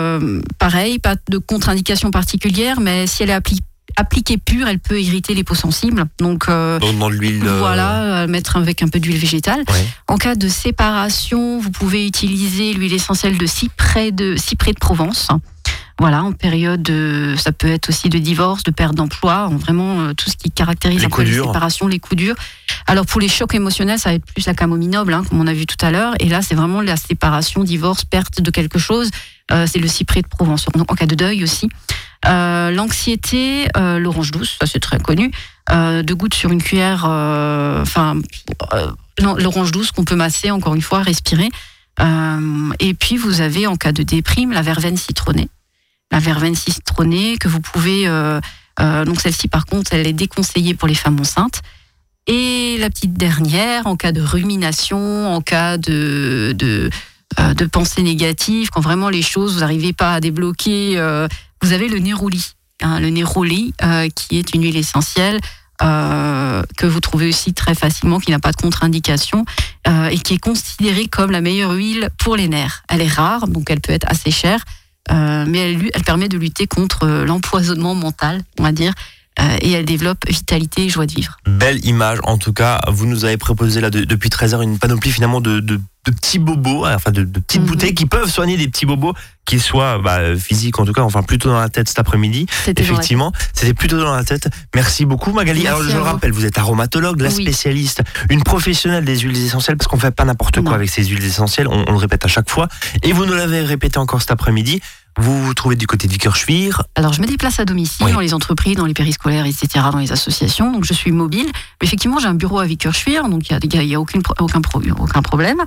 pareil, 0.58 0.98
pas 0.98 1.16
de 1.28 1.38
contre-indication 1.38 2.10
particulière, 2.10 2.80
mais 2.80 3.06
si 3.06 3.22
elle 3.22 3.30
est 3.30 3.38
appli- 3.38 3.60
appliquée 3.96 4.38
pure, 4.38 4.66
elle 4.68 4.78
peut 4.78 5.00
irriter 5.00 5.34
les 5.34 5.44
peaux 5.44 5.54
sensibles. 5.54 6.04
Donc 6.18 6.48
euh, 6.48 6.78
Dans, 6.78 6.92
dans 6.92 7.10
de 7.10 7.14
l'huile. 7.14 7.42
euh, 7.44 7.58
voilà, 7.58 8.22
euh, 8.22 8.26
mettre 8.26 8.56
avec 8.56 8.82
un 8.82 8.88
peu 8.88 9.00
d'huile 9.00 9.18
végétale. 9.18 9.60
Ouais. 9.68 9.86
En 10.08 10.16
cas 10.16 10.34
de 10.34 10.48
séparation, 10.48 11.58
vous 11.60 11.70
pouvez 11.70 12.06
utiliser 12.06 12.72
l'huile 12.72 12.94
essentielle 12.94 13.36
de 13.38 13.46
cyprès 13.46 14.12
de, 14.12 14.36
cyprès 14.36 14.72
de 14.72 14.78
Provence. 14.78 15.28
Voilà, 15.98 16.22
en 16.24 16.32
période 16.32 16.82
de, 16.82 17.34
ça 17.36 17.52
peut 17.52 17.68
être 17.68 17.90
aussi 17.90 18.08
de 18.08 18.18
divorce, 18.18 18.62
de 18.62 18.70
perte 18.70 18.94
d'emploi, 18.94 19.48
en 19.48 19.56
vraiment 19.58 20.00
euh, 20.00 20.14
tout 20.14 20.30
ce 20.30 20.36
qui 20.38 20.50
caractérise 20.50 21.00
Les 21.00 21.04
un 21.12 21.22
les 21.22 21.34
séparations, 21.34 21.86
les 21.88 21.98
coups 21.98 22.16
durs. 22.16 22.36
Alors 22.86 23.04
pour 23.04 23.20
les 23.20 23.28
chocs 23.28 23.54
émotionnels, 23.54 23.98
ça 23.98 24.08
va 24.08 24.14
être 24.14 24.24
plus 24.24 24.46
la 24.46 24.54
camomille 24.54 24.88
noble, 24.88 25.12
hein, 25.12 25.24
comme 25.28 25.38
on 25.42 25.46
a 25.46 25.52
vu 25.52 25.66
tout 25.66 25.76
à 25.84 25.90
l'heure. 25.90 26.14
Et 26.18 26.30
là, 26.30 26.40
c'est 26.40 26.54
vraiment 26.54 26.80
la 26.80 26.96
séparation, 26.96 27.64
divorce, 27.64 28.06
perte 28.06 28.40
de 28.40 28.50
quelque 28.50 28.78
chose. 28.78 29.10
Euh, 29.52 29.66
c'est 29.66 29.78
le 29.78 29.88
cyprès 29.88 30.22
de 30.22 30.28
Provence. 30.28 30.66
Donc, 30.74 30.90
en 30.90 30.94
cas 30.94 31.06
de 31.06 31.14
deuil 31.14 31.42
aussi. 31.42 31.68
Euh, 32.26 32.70
L'anxiété, 32.70 33.68
euh, 33.76 33.98
l'orange 33.98 34.30
douce, 34.30 34.56
ça 34.60 34.66
c'est 34.66 34.80
très 34.80 34.98
connu. 34.98 35.30
Deux 35.70 36.14
gouttes 36.16 36.34
sur 36.34 36.50
une 36.50 36.60
cuillère, 36.60 37.04
enfin 37.04 38.16
l'orange 39.20 39.70
douce 39.70 39.92
qu'on 39.92 40.04
peut 40.04 40.16
masser 40.16 40.50
encore 40.50 40.74
une 40.74 40.82
fois, 40.82 41.00
respirer. 41.00 41.48
Et 42.80 42.94
puis 42.94 43.16
vous 43.16 43.40
avez 43.40 43.68
en 43.68 43.76
cas 43.76 43.92
de 43.92 44.02
déprime 44.02 44.50
la 44.50 44.62
verveine 44.62 44.96
citronnée. 44.96 45.48
La 46.10 46.18
verveine 46.18 46.56
citronnée 46.56 47.38
que 47.38 47.46
vous 47.46 47.60
pouvez, 47.60 48.06
donc 48.78 49.20
celle-ci 49.20 49.46
par 49.46 49.64
contre, 49.64 49.92
elle 49.92 50.08
est 50.08 50.12
déconseillée 50.12 50.74
pour 50.74 50.88
les 50.88 50.96
femmes 50.96 51.20
enceintes. 51.20 51.62
Et 52.26 52.76
la 52.78 52.90
petite 52.90 53.14
dernière, 53.14 53.86
en 53.86 53.96
cas 53.96 54.12
de 54.12 54.20
rumination, 54.20 55.32
en 55.32 55.40
cas 55.40 55.78
de, 55.78 56.90
euh, 57.38 57.54
de 57.54 57.66
pensée 57.66 58.02
négative, 58.02 58.70
quand 58.70 58.80
vraiment 58.80 59.08
les 59.08 59.22
choses, 59.22 59.54
vous 59.54 59.60
n'arrivez 59.60 59.92
pas 59.92 60.14
à 60.14 60.20
débloquer, 60.20 60.94
euh, 60.98 61.28
vous 61.62 61.72
avez 61.72 61.88
le 61.88 61.98
néroli. 61.98 62.54
Hein, 62.82 62.98
le 62.98 63.10
néroli, 63.10 63.74
euh, 63.82 64.08
qui 64.08 64.38
est 64.38 64.54
une 64.54 64.62
huile 64.62 64.76
essentielle 64.76 65.38
euh, 65.82 66.62
que 66.78 66.86
vous 66.86 67.00
trouvez 67.00 67.28
aussi 67.28 67.52
très 67.52 67.74
facilement, 67.74 68.18
qui 68.18 68.30
n'a 68.30 68.38
pas 68.38 68.52
de 68.52 68.56
contre-indication 68.56 69.44
euh, 69.86 70.08
et 70.08 70.18
qui 70.18 70.34
est 70.34 70.38
considérée 70.38 71.06
comme 71.06 71.30
la 71.30 71.42
meilleure 71.42 71.72
huile 71.72 72.08
pour 72.18 72.36
les 72.36 72.48
nerfs. 72.48 72.82
Elle 72.88 73.02
est 73.02 73.12
rare, 73.12 73.48
donc 73.48 73.70
elle 73.70 73.80
peut 73.80 73.92
être 73.92 74.08
assez 74.08 74.30
chère, 74.30 74.64
mais 75.10 75.58
elle, 75.58 75.90
elle 75.92 76.04
permet 76.04 76.28
de 76.28 76.38
lutter 76.38 76.66
contre 76.66 77.06
l'empoisonnement 77.06 77.94
mental, 77.94 78.42
on 78.58 78.62
va 78.62 78.72
dire, 78.72 78.94
et 79.60 79.72
elle 79.72 79.84
développe 79.84 80.26
vitalité 80.28 80.84
et 80.84 80.88
joie 80.88 81.06
de 81.06 81.12
vivre. 81.12 81.36
Belle 81.46 81.84
image, 81.84 82.18
en 82.24 82.38
tout 82.38 82.52
cas. 82.52 82.80
Vous 82.88 83.06
nous 83.06 83.24
avez 83.24 83.36
proposé 83.36 83.80
là 83.80 83.90
de- 83.90 84.04
depuis 84.04 84.30
13 84.30 84.54
heures 84.54 84.62
une 84.62 84.78
panoplie 84.78 85.10
finalement 85.12 85.40
de, 85.40 85.60
de- 85.60 85.80
de 86.06 86.10
petits 86.12 86.38
bobos, 86.38 86.86
enfin 86.86 87.10
de, 87.10 87.24
de 87.24 87.40
petites 87.40 87.60
Mhm. 87.60 87.66
bouteilles 87.66 87.94
qui 87.94 88.06
peuvent 88.06 88.30
soigner 88.30 88.56
des 88.56 88.68
petits 88.68 88.86
bobos, 88.86 89.12
qu'ils 89.44 89.60
soient 89.60 89.98
bah, 89.98 90.34
physiques 90.38 90.78
en 90.80 90.86
tout 90.86 90.94
cas, 90.94 91.02
enfin 91.02 91.22
plutôt 91.22 91.50
dans 91.50 91.60
la 91.60 91.68
tête 91.68 91.88
cet 91.88 91.98
après-midi. 91.98 92.46
Effectivement, 92.66 93.32
c'était 93.52 93.74
plutôt 93.74 93.98
dans 93.98 94.14
la 94.14 94.24
tête. 94.24 94.48
Merci 94.74 95.04
beaucoup 95.04 95.32
Magali. 95.32 95.62
Merci 95.62 95.76
Alors 95.76 95.90
je 95.90 95.94
le 95.96 96.02
rappelle, 96.02 96.32
vous 96.32 96.46
êtes 96.46 96.56
aromatologue, 96.56 97.20
la 97.20 97.28
Oui. 97.28 97.42
spécialiste, 97.42 98.02
une 98.30 98.42
professionnelle 98.42 99.04
des 99.04 99.18
huiles 99.18 99.36
essentielles 99.44 99.76
parce 99.76 99.88
qu'on 99.88 99.98
fait 99.98 100.10
pas 100.10 100.24
n'importe 100.24 100.62
quoi 100.62 100.74
avec 100.74 100.88
ces 100.88 101.04
huiles 101.04 101.24
essentielles, 101.24 101.68
on, 101.68 101.84
on 101.86 101.92
le 101.92 101.98
répète 101.98 102.24
à 102.24 102.28
chaque 102.28 102.48
fois. 102.48 102.68
Et 103.02 103.12
vous 103.12 103.26
nous 103.26 103.34
l'avez 103.34 103.60
répété 103.60 103.98
encore 103.98 104.20
cet 104.22 104.30
après-midi. 104.30 104.80
Vous 105.20 105.44
vous 105.44 105.54
trouvez 105.54 105.76
du 105.76 105.86
côté 105.86 106.06
de 106.06 106.12
Vickers-Schwir. 106.12 106.82
Alors, 106.94 107.12
je 107.12 107.20
me 107.20 107.26
déplace 107.26 107.58
à 107.60 107.64
domicile, 107.64 108.06
Oui. 108.06 108.12
dans 108.12 108.20
les 108.20 108.32
entreprises, 108.34 108.76
dans 108.76 108.86
les 108.86 108.94
périscolaires, 108.94 109.46
etc., 109.46 109.68
dans 109.92 109.98
les 109.98 110.12
associations. 110.12 110.72
Donc, 110.72 110.84
je 110.84 110.94
suis 110.94 111.12
mobile. 111.12 111.46
Mais 111.46 111.86
effectivement, 111.86 112.18
j'ai 112.18 112.28
un 112.28 112.34
bureau 112.34 112.58
à 112.58 112.66
Vickerschwir, 112.66 113.28
donc 113.28 113.48
il 113.50 113.58
n'y 113.68 113.78
a, 113.78 113.82
y 113.82 113.94
a 113.94 114.00
aucune, 114.00 114.22
aucun, 114.38 114.60
pro- 114.60 114.80
aucun 114.98 115.22
problème. 115.22 115.60